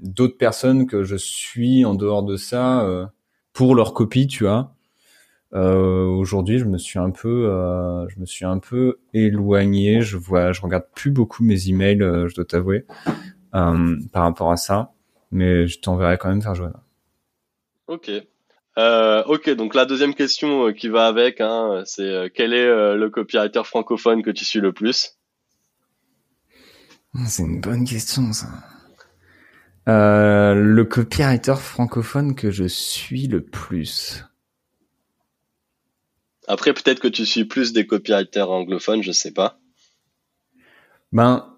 d'autres 0.00 0.36
personnes 0.36 0.86
que 0.86 1.04
je 1.04 1.16
suis 1.16 1.84
en 1.84 1.94
dehors 1.94 2.22
de 2.22 2.36
ça 2.36 2.82
euh, 2.84 3.06
pour 3.56 3.74
leur 3.74 3.94
copie, 3.94 4.26
tu 4.26 4.44
vois. 4.44 4.74
Euh, 5.54 6.04
Aujourd'hui, 6.04 6.58
je 6.58 6.66
me 6.66 6.76
suis 6.76 6.98
un 6.98 7.10
peu, 7.10 7.48
euh, 7.48 8.06
je 8.10 8.20
me 8.20 8.26
suis 8.26 8.44
un 8.44 8.58
peu 8.58 8.98
éloigné. 9.14 10.02
Je 10.02 10.18
vois, 10.18 10.52
je 10.52 10.60
regarde 10.60 10.84
plus 10.94 11.10
beaucoup 11.10 11.42
mes 11.42 11.70
emails, 11.70 12.02
euh, 12.02 12.28
je 12.28 12.34
dois 12.34 12.44
t'avouer, 12.44 12.84
euh, 13.54 13.96
par 14.12 14.24
rapport 14.24 14.52
à 14.52 14.56
ça 14.56 14.92
mais 15.32 15.66
je 15.66 15.80
t'enverrai 15.80 16.18
quand 16.18 16.28
même 16.28 16.40
faire 16.40 16.54
jouer. 16.54 16.68
Ok. 17.88 18.10
Euh, 18.78 19.24
ok, 19.24 19.50
donc 19.50 19.74
la 19.74 19.84
deuxième 19.84 20.14
question 20.14 20.72
qui 20.72 20.88
va 20.88 21.08
avec, 21.08 21.40
hein, 21.40 21.82
c'est 21.84 22.02
euh, 22.02 22.28
quel 22.32 22.52
est 22.52 22.94
le 22.94 23.10
copywriter 23.10 23.64
francophone 23.64 24.22
que 24.22 24.30
tu 24.30 24.44
suis 24.44 24.60
le 24.60 24.72
plus? 24.72 25.16
C'est 27.26 27.42
une 27.42 27.60
bonne 27.60 27.84
question 27.84 28.32
ça. 28.32 28.46
Le 29.86 30.82
copywriter 30.84 31.56
francophone 31.56 32.34
que 32.34 32.50
je 32.50 32.64
suis 32.64 33.26
le 33.26 33.40
plus. 33.40 34.24
Après, 36.48 36.72
peut-être 36.72 37.00
que 37.00 37.08
tu 37.08 37.26
suis 37.26 37.44
plus 37.44 37.72
des 37.72 37.86
copywriters 37.86 38.50
anglophones, 38.50 39.02
je 39.02 39.12
sais 39.12 39.32
pas. 39.32 39.58
Ben, 41.12 41.56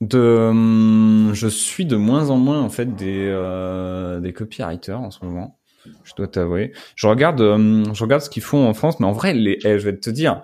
de, 0.00 0.48
hum, 0.50 1.30
je 1.32 1.48
suis 1.48 1.86
de 1.86 1.96
moins 1.96 2.30
en 2.30 2.36
moins 2.36 2.60
en 2.60 2.68
fait 2.68 2.94
des 2.96 3.26
euh, 3.28 4.20
des 4.20 4.32
copywriters 4.32 5.00
en 5.00 5.10
ce 5.10 5.24
moment. 5.24 5.58
Je 6.04 6.14
dois 6.16 6.26
t'avouer. 6.26 6.72
Je 6.96 7.06
regarde, 7.06 7.40
hum, 7.40 7.94
je 7.94 8.02
regarde 8.02 8.22
ce 8.22 8.28
qu'ils 8.28 8.42
font 8.42 8.66
en 8.68 8.74
France, 8.74 9.00
mais 9.00 9.06
en 9.06 9.12
vrai, 9.12 9.32
les, 9.32 9.58
eh, 9.64 9.78
je 9.78 9.84
vais 9.84 9.96
te 9.96 10.10
dire, 10.10 10.42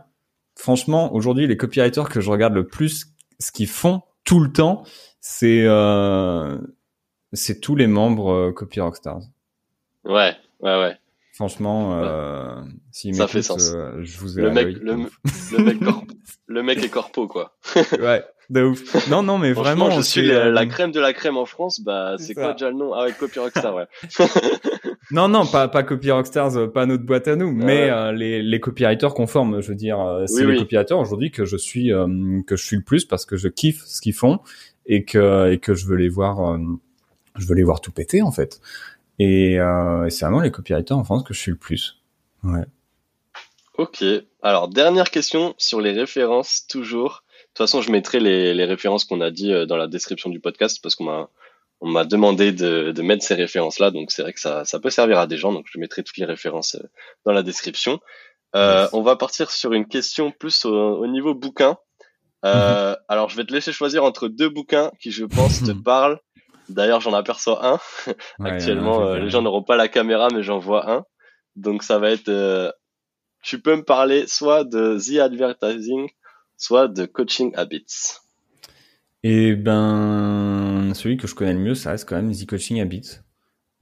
franchement, 0.55 1.12
aujourd'hui, 1.15 1.47
les 1.47 1.57
copywriters 1.57 2.09
que 2.09 2.21
je 2.21 2.31
regarde 2.31 2.55
le 2.55 2.67
plus, 2.67 3.07
ce 3.41 3.53
qu'ils 3.53 3.69
font 3.69 4.03
tout 4.25 4.41
le 4.41 4.53
temps, 4.53 4.85
c'est 5.23 5.63
euh, 5.65 6.59
c'est 7.33 7.61
tous 7.61 7.77
les 7.77 7.87
membres 7.87 8.33
euh, 8.33 8.53
Copy 8.53 8.81
Rockstars. 8.81 9.23
Ouais, 10.05 10.35
ouais, 10.61 10.81
ouais. 10.81 10.97
Franchement, 11.33 11.99
euh, 12.03 12.61
si 12.91 13.15
ça 13.15 13.29
fait 13.29 13.41
sens. 13.41 13.73
Euh, 13.73 14.01
je 14.03 14.19
vous 14.19 14.39
ai 14.39 14.43
le 14.43 14.51
mec, 14.51 14.67
le, 14.67 14.93
le, 14.93 15.65
mec 15.65 15.79
le 16.47 16.63
mec 16.63 16.85
est 16.85 16.91
corpo 16.91 17.27
quoi. 17.27 17.57
ouais, 18.01 18.23
de 18.51 18.65
ouf. 18.65 19.09
Non, 19.09 19.23
non, 19.23 19.39
mais 19.39 19.53
vraiment. 19.53 19.91
Je 19.91 20.03
suis 20.03 20.27
la, 20.27 20.51
la, 20.51 20.67
crème 20.67 20.93
de 20.93 21.01
la 21.01 21.13
crème 21.13 21.37
en 21.37 21.47
France. 21.47 21.81
Bah, 21.81 22.17
c'est 22.19 22.35
quoi 22.35 22.53
déjà 22.53 22.71
le 22.71 22.77
nom? 22.77 22.93
Ah 22.93 23.05
ouais, 23.05 23.13
Copy 23.13 23.39
Rockstar, 23.39 23.75
ouais. 23.75 23.87
non, 25.11 25.29
non, 25.29 25.47
pas 25.47 25.69
pas 25.69 25.83
Copy 25.85 26.11
Rockstars, 26.11 26.57
euh, 26.57 26.67
pas 26.67 26.85
notre 26.85 27.05
boîte 27.05 27.29
à 27.29 27.37
nous, 27.37 27.53
mais 27.53 27.89
euh, 27.89 28.13
les 28.13 28.43
les 28.43 28.61
copywriters 28.61 29.15
conformes. 29.15 29.63
Je 29.63 29.69
veux 29.69 29.75
dire, 29.75 30.01
euh, 30.01 30.27
c'est 30.27 30.45
les 30.45 30.59
copywriters 30.59 30.99
aujourd'hui 30.99 31.31
que 31.31 31.45
je 31.45 31.57
suis 31.57 31.93
que 32.47 32.57
je 32.57 32.65
suis 32.65 32.77
le 32.77 32.83
plus 32.83 33.05
parce 33.07 33.25
que 33.25 33.37
je 33.37 33.49
kiffe 33.49 33.83
ce 33.87 34.01
qu'ils 34.01 34.15
font 34.15 34.41
et 34.87 35.05
que 35.05 35.51
et 35.53 35.59
que 35.59 35.75
je 35.75 35.87
veux 35.87 35.97
les 35.97 36.09
voir, 36.09 36.59
je 37.37 37.47
veux 37.47 37.55
les 37.55 37.62
voir 37.62 37.81
tout 37.81 37.92
péter 37.92 38.23
en 38.23 38.33
fait. 38.33 38.61
Et, 39.18 39.55
et 39.55 40.11
c'est 40.11 40.25
vraiment 40.25 40.40
les 40.40 40.51
copywriters 40.51 40.97
en 40.97 41.05
France 41.05 41.23
que 41.23 41.35
je 41.35 41.38
suis 41.38 41.51
le 41.53 41.57
plus. 41.57 42.03
Ouais. 42.42 42.64
Ok. 43.79 44.05
Alors 44.42 44.68
dernière 44.68 45.11
question 45.11 45.55
sur 45.59 45.81
les 45.81 45.92
références 45.92 46.66
toujours. 46.68 47.25
De 47.53 47.59
toute 47.59 47.59
façon, 47.59 47.83
je 47.83 47.90
mettrai 47.90 48.21
les, 48.21 48.55
les 48.55 48.64
références 48.64 49.05
qu'on 49.05 49.21
a 49.21 49.31
dit 49.31 49.53
euh, 49.53 49.66
dans 49.66 49.77
la 49.77 49.87
description 49.87 50.31
du 50.31 50.40
podcast 50.40 50.79
parce 50.83 50.95
qu'on 50.95 51.05
m'a 51.05 51.29
on 51.83 51.88
m'a 51.90 52.05
demandé 52.05 52.53
de, 52.53 52.92
de, 52.92 53.03
mettre 53.03 53.25
ces 53.25 53.35
références-là, 53.35 53.90
donc 53.90 54.12
c'est 54.12 54.23
vrai 54.23 54.33
que 54.33 54.38
ça, 54.38 54.64
ça 54.64 54.79
peut 54.79 54.88
servir 54.88 55.18
à 55.18 55.27
des 55.27 55.37
gens, 55.37 55.53
donc 55.53 55.66
je 55.68 55.81
mettrai 55.81 56.05
toutes 56.05 56.16
les 56.16 56.25
références 56.25 56.77
euh, 56.77 56.88
dans 57.25 57.33
la 57.33 57.42
description. 57.42 57.99
Euh, 58.55 58.87
On 58.92 59.03
va 59.03 59.16
partir 59.16 59.51
sur 59.51 59.73
une 59.73 59.88
question 59.88 60.31
plus 60.31 60.64
au, 60.64 60.73
au 60.73 61.07
niveau 61.09 61.35
bouquin. 61.35 61.77
Euh, 62.44 62.90
mhm. 62.90 62.96
Alors, 63.09 63.28
je 63.28 63.37
vais 63.37 63.44
te 63.44 63.52
laisser 63.52 63.72
choisir 63.72 64.05
entre 64.05 64.28
deux 64.28 64.48
bouquins 64.48 64.90
qui, 65.00 65.11
je 65.11 65.24
pense, 65.24 65.62
te 65.62 65.72
parlent. 65.72 66.18
D'ailleurs, 66.68 67.00
j'en 67.00 67.12
aperçois 67.12 67.66
un. 67.66 67.78
Actuellement, 68.44 69.07
euh, 69.07 69.18
les 69.18 69.31
gens 69.31 69.42
n'auront 69.42 69.62
pas 69.62 69.76
la 69.76 69.88
caméra, 69.88 70.28
mais 70.33 70.42
j'en 70.42 70.59
vois 70.59 70.90
un. 70.90 71.05
Donc, 71.57 71.83
ça 71.83 71.98
va 71.98 72.11
être. 72.11 72.72
tu 73.42 73.61
peux 73.61 73.76
me 73.76 73.85
parler 73.85 74.26
soit 74.26 74.64
de 74.64 74.98
The 74.98 75.20
Advertising 75.20 76.09
soit 76.62 76.87
de 76.87 77.07
coaching 77.07 77.52
habits 77.57 78.20
Eh 79.24 79.57
ben, 79.57 80.92
celui 80.94 81.16
que 81.16 81.26
je 81.26 81.35
connais 81.35 81.55
le 81.55 81.59
mieux, 81.59 81.74
ça 81.74 81.90
reste 81.90 82.09
quand 82.09 82.16
même 82.16 82.33
The 82.33 82.46
Coaching 82.46 82.81
Habits. 82.81 83.18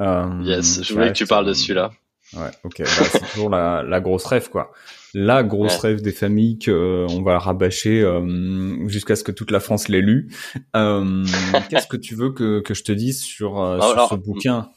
Euh, 0.00 0.42
yes, 0.42 0.82
je 0.82 0.94
voulais 0.94 1.08
que 1.08 1.18
tu 1.18 1.26
parles 1.26 1.46
de 1.46 1.52
celui-là. 1.52 1.90
Ouais, 2.34 2.50
ok. 2.64 2.78
Bah, 2.80 2.86
c'est 2.86 3.32
toujours 3.32 3.50
la, 3.50 3.82
la, 3.82 4.00
grosse 4.00 4.24
rêve, 4.26 4.48
quoi. 4.50 4.72
La 5.14 5.42
grosse 5.42 5.76
rêve 5.78 6.02
des 6.02 6.12
familles 6.12 6.58
que 6.58 6.70
euh, 6.70 7.22
va 7.24 7.38
rabâcher 7.38 8.00
euh, 8.02 8.88
jusqu'à 8.88 9.16
ce 9.16 9.24
que 9.24 9.32
toute 9.32 9.50
la 9.50 9.60
France 9.60 9.88
l'ait 9.88 10.00
lu. 10.00 10.32
Euh, 10.76 11.24
Qu'est-ce 11.68 11.88
que 11.88 11.96
tu 11.96 12.14
veux 12.14 12.30
que, 12.30 12.60
que 12.60 12.74
je 12.74 12.84
te 12.84 12.92
dise 12.92 13.20
sur, 13.20 13.60
euh, 13.60 13.80
sur 13.80 14.08
ce 14.08 14.14
bouquin? 14.14 14.70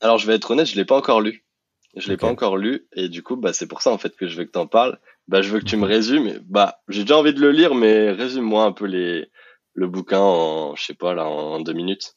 Alors, 0.00 0.18
je 0.18 0.26
vais 0.26 0.34
être 0.34 0.50
honnête, 0.50 0.66
je 0.66 0.76
l'ai 0.76 0.84
pas 0.84 0.96
encore 0.96 1.20
lu. 1.20 1.44
Je 1.96 2.08
l'ai 2.08 2.16
pas 2.16 2.28
encore 2.28 2.56
lu 2.56 2.86
et 2.94 3.10
du 3.10 3.22
coup, 3.22 3.36
bah, 3.36 3.52
c'est 3.52 3.66
pour 3.66 3.82
ça 3.82 3.90
en 3.90 3.98
fait 3.98 4.16
que 4.16 4.26
je 4.26 4.38
veux 4.38 4.44
que 4.44 4.52
tu 4.52 4.58
en 4.58 4.66
parles 4.66 4.98
bah, 5.28 5.42
je 5.42 5.50
veux 5.50 5.60
que 5.60 5.64
tu 5.64 5.76
me 5.76 5.86
résumes. 5.86 6.40
Bah, 6.48 6.78
j'ai 6.88 7.02
déjà 7.02 7.16
envie 7.16 7.34
de 7.34 7.40
le 7.40 7.50
lire, 7.50 7.74
mais 7.74 8.10
résume-moi 8.10 8.64
un 8.64 8.72
peu 8.72 8.86
les, 8.86 9.30
le 9.74 9.88
bouquin 9.88 10.20
en, 10.20 10.74
je 10.76 10.84
sais 10.84 10.94
pas, 10.94 11.14
là, 11.14 11.26
en 11.26 11.60
deux 11.60 11.72
minutes. 11.72 12.16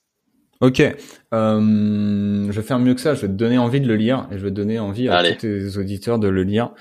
Ok, 0.62 0.80
euh, 0.80 2.48
je 2.50 2.52
vais 2.52 2.62
faire 2.66 2.80
mieux 2.80 2.94
que 2.94 3.02
ça. 3.02 3.14
Je 3.14 3.22
vais 3.22 3.28
te 3.28 3.34
donner 3.34 3.58
envie 3.58 3.82
de 3.82 3.88
le 3.88 3.96
lire 3.96 4.28
et 4.32 4.38
je 4.38 4.44
vais 4.44 4.52
te 4.52 4.56
donner 4.56 4.80
envie 4.80 5.10
à 5.10 5.24
tous 5.24 5.40
tes 5.40 5.78
auditeurs 5.78 6.20
de 6.20 6.28
le 6.28 6.44
lire. 6.44 6.72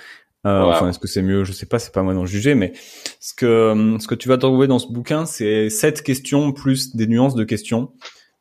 Euh, 0.46 0.62
Enfin, 0.62 0.90
est-ce 0.90 0.98
que 0.98 1.08
c'est 1.08 1.22
mieux 1.22 1.44
Je 1.44 1.52
sais 1.52 1.66
pas, 1.66 1.78
c'est 1.78 1.92
pas 1.92 2.02
moi 2.02 2.14
d'en 2.14 2.26
juger, 2.26 2.54
mais 2.54 2.72
ce 3.20 3.34
que 3.34 3.96
ce 3.98 4.06
que 4.06 4.14
tu 4.14 4.28
vas 4.28 4.38
trouver 4.38 4.66
dans 4.66 4.78
ce 4.78 4.88
bouquin, 4.88 5.26
c'est 5.26 5.70
sept 5.70 6.02
questions 6.02 6.52
plus 6.52 6.94
des 6.94 7.06
nuances 7.06 7.34
de 7.34 7.44
questions 7.44 7.92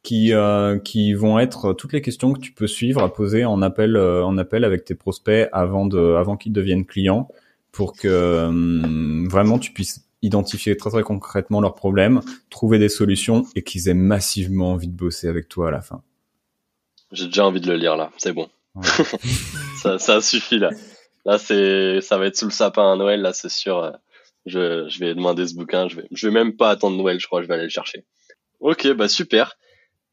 qui 0.03 0.33
euh, 0.33 0.77
qui 0.79 1.13
vont 1.13 1.39
être 1.39 1.73
toutes 1.73 1.93
les 1.93 2.01
questions 2.01 2.33
que 2.33 2.39
tu 2.39 2.51
peux 2.51 2.67
suivre 2.67 3.01
à 3.01 3.13
poser 3.13 3.45
en 3.45 3.61
appel 3.61 3.95
euh, 3.95 4.23
en 4.23 4.37
appel 4.37 4.65
avec 4.65 4.83
tes 4.83 4.95
prospects 4.95 5.47
avant 5.53 5.85
de 5.85 6.15
avant 6.15 6.35
qu'ils 6.35 6.51
deviennent 6.51 6.85
clients 6.85 7.29
pour 7.71 7.93
que 7.93 8.07
euh, 8.09 9.27
vraiment 9.29 9.57
tu 9.57 9.71
puisses 9.71 10.05
identifier 10.23 10.75
très 10.75 10.89
très 10.89 11.03
concrètement 11.03 11.61
leurs 11.61 11.75
problèmes, 11.75 12.21
trouver 12.49 12.79
des 12.79 12.89
solutions 12.89 13.45
et 13.55 13.61
qu'ils 13.61 13.89
aient 13.89 13.93
massivement 13.93 14.71
envie 14.71 14.87
de 14.87 14.95
bosser 14.95 15.27
avec 15.27 15.47
toi 15.47 15.67
à 15.67 15.71
la 15.71 15.81
fin. 15.81 16.01
J'ai 17.11 17.25
déjà 17.25 17.45
envie 17.45 17.61
de 17.61 17.67
le 17.67 17.75
lire 17.75 17.95
là, 17.95 18.09
c'est 18.17 18.33
bon. 18.33 18.49
ça, 19.81 19.99
ça 19.99 20.21
suffit 20.21 20.57
là. 20.57 20.71
Là 21.25 21.37
c'est, 21.37 22.01
ça 22.01 22.17
va 22.17 22.25
être 22.25 22.37
sous 22.37 22.45
le 22.45 22.51
sapin 22.51 22.93
à 22.93 22.95
Noël 22.95 23.21
là, 23.21 23.33
c'est 23.33 23.49
sûr. 23.49 23.93
Je, 24.45 24.87
je 24.89 24.99
vais 24.99 25.13
demander 25.13 25.45
ce 25.45 25.55
bouquin, 25.55 25.87
je 25.87 25.97
vais, 25.97 26.07
je 26.11 26.27
vais 26.27 26.33
même 26.33 26.55
pas 26.55 26.71
attendre 26.71 26.97
Noël, 26.97 27.19
je 27.19 27.27
crois, 27.27 27.43
je 27.43 27.47
vais 27.47 27.53
aller 27.53 27.63
le 27.63 27.69
chercher. 27.69 28.03
Ok, 28.59 28.91
bah 28.93 29.07
super. 29.07 29.55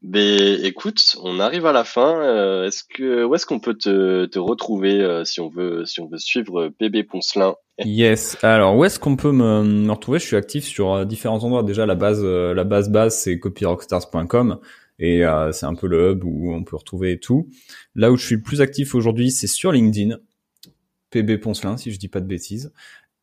Ben 0.03 0.65
écoute, 0.65 1.17
on 1.23 1.41
arrive 1.41 1.67
à 1.67 1.73
la 1.73 1.85
fin. 1.85 2.23
Euh, 2.23 2.67
est-ce 2.67 2.85
que 2.85 3.25
où 3.25 3.35
est-ce 3.35 3.45
qu'on 3.45 3.61
peut 3.61 3.77
te, 3.77 4.25
te 4.25 4.39
retrouver 4.39 5.01
euh, 5.03 5.25
si 5.25 5.41
on 5.41 5.51
veut 5.51 5.85
si 5.85 6.01
on 6.01 6.09
veut 6.09 6.19
suivre 6.19 6.69
PB 6.69 7.05
Poncelin? 7.05 7.55
Yes. 7.85 8.37
Alors 8.43 8.77
où 8.77 8.85
est-ce 8.85 8.99
qu'on 8.99 9.17
peut 9.17 9.33
me, 9.33 9.63
me, 9.63 9.91
retrouver? 9.93 10.19
Je 10.19 10.27
suis 10.27 10.37
actif 10.37 10.65
sur 10.65 10.93
euh, 10.93 11.05
différents 11.05 11.43
endroits. 11.45 11.63
Déjà 11.63 11.87
la 11.87 11.95
base 11.95 12.25
la 12.25 12.65
base 12.65 12.91
base 12.91 13.17
c'est 13.17 13.39
copyrockstars.com 13.39 14.59
et 14.99 15.23
c'est 15.53 15.65
un 15.65 15.75
peu 15.75 15.87
le 15.87 16.11
hub 16.11 16.25
où 16.25 16.53
on 16.53 16.63
peut 16.63 16.77
retrouver 16.77 17.19
tout. 17.19 17.49
Là 17.95 18.13
où 18.13 18.17
je 18.17 18.27
suis 18.27 18.37
le 18.37 18.43
plus 18.43 18.61
actif 18.61 18.95
aujourd'hui, 18.95 19.31
c'est 19.31 19.47
sur 19.47 19.73
LinkedIn. 19.73 20.19
PB 21.11 21.39
Poncelin 21.39 21.77
si 21.77 21.91
je 21.91 21.99
dis 21.99 22.09
pas 22.09 22.21
de 22.21 22.27
bêtises 22.27 22.73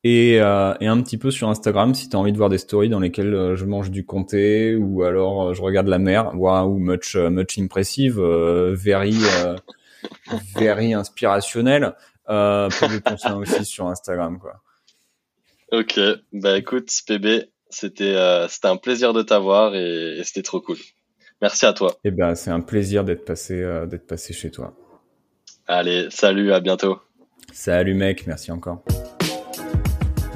et, 0.04 0.40
euh, 0.40 0.74
et, 0.80 0.86
un 0.86 1.00
petit 1.02 1.18
peu 1.18 1.30
sur 1.30 1.48
Instagram 1.48 1.94
si 1.94 2.08
tu 2.08 2.16
as 2.16 2.18
envie 2.18 2.32
de 2.32 2.38
voir 2.38 2.48
des 2.48 2.58
stories 2.58 2.88
dans 2.88 3.00
lesquelles 3.00 3.34
euh, 3.34 3.56
je 3.56 3.64
mange 3.64 3.90
du 3.90 4.06
comté 4.06 4.76
ou 4.76 5.02
alors 5.02 5.48
euh, 5.48 5.54
je 5.54 5.62
regarde 5.62 5.88
la 5.88 5.98
mer 5.98 6.30
waouh 6.36 6.78
much 6.78 7.16
euh, 7.16 7.30
much 7.30 7.58
impressive 7.58 8.20
very 8.20 9.16
very 10.54 10.94
inspirationnel 10.94 11.94
euh, 12.28 12.68
PB 12.68 13.00
Poncelin 13.00 13.36
aussi 13.36 13.64
sur 13.64 13.86
Instagram 13.88 14.38
quoi 14.38 14.60
ok 15.72 16.00
bah 16.32 16.58
écoute 16.58 16.90
PB 17.06 17.50
c'était 17.70 18.46
c'était 18.48 18.68
un 18.68 18.76
plaisir 18.76 19.12
de 19.12 19.22
t'avoir 19.22 19.74
et, 19.74 20.18
et 20.18 20.24
c'était 20.24 20.42
trop 20.42 20.60
cool 20.60 20.78
merci 21.42 21.66
à 21.66 21.72
toi 21.72 21.92
et 22.04 22.08
eh 22.08 22.10
ben 22.10 22.34
c'est 22.34 22.50
un 22.50 22.60
plaisir 22.60 23.04
d'être 23.04 23.24
passé 23.24 23.62
d'être 23.86 24.06
passé 24.06 24.32
chez 24.32 24.50
toi 24.50 24.74
allez 25.66 26.08
salut 26.10 26.52
à 26.52 26.60
bientôt 26.60 27.00
salut 27.52 27.94
mec 27.94 28.26
merci 28.26 28.50
encore 28.50 28.82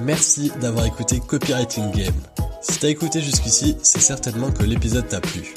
Merci 0.04 0.50
d'avoir 0.60 0.86
écouté 0.86 1.20
Copywriting 1.20 1.92
Game. 1.92 2.14
Si 2.60 2.80
t'as 2.80 2.88
écouté 2.88 3.20
jusqu'ici, 3.20 3.76
c'est 3.82 4.00
certainement 4.00 4.50
que 4.50 4.64
l'épisode 4.64 5.06
t'a 5.06 5.20
plu. 5.20 5.54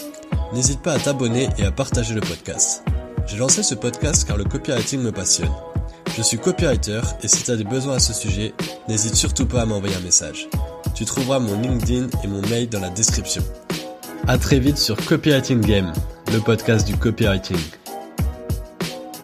N'hésite 0.54 0.82
pas 0.82 0.94
à 0.94 1.00
t'abonner 1.00 1.50
et 1.58 1.66
à 1.66 1.72
partager 1.72 2.14
le 2.14 2.22
podcast. 2.22 2.84
J'ai 3.26 3.38
lancé 3.38 3.64
ce 3.64 3.74
podcast 3.74 4.28
car 4.28 4.38
le 4.38 4.44
copywriting 4.44 5.02
me 5.02 5.12
passionne. 5.12 5.52
Je 6.18 6.22
suis 6.22 6.38
copywriter 6.38 7.02
et 7.24 7.28
si 7.28 7.44
t'as 7.44 7.56
des 7.56 7.64
besoins 7.64 7.96
à 7.96 8.00
ce 8.00 8.14
sujet, 8.14 8.54
n'hésite 8.88 9.16
surtout 9.16 9.46
pas 9.46 9.62
à 9.62 9.66
m'envoyer 9.66 9.96
un 9.96 10.02
message. 10.02 10.48
Tu 10.94 11.06
trouveras 11.06 11.40
mon 11.40 11.60
LinkedIn 11.60 12.08
et 12.24 12.28
mon 12.28 12.42
mail 12.48 12.70
dans 12.70 12.80
la 12.80 12.90
description. 12.90 13.44
À 14.28 14.38
très 14.38 14.60
vite 14.60 14.78
sur 14.78 14.96
Copywriting 15.06 15.62
Game. 15.62 15.92
le 16.32 16.40
podcast 16.40 16.88
du 16.88 16.96
copywriting. 16.98 17.58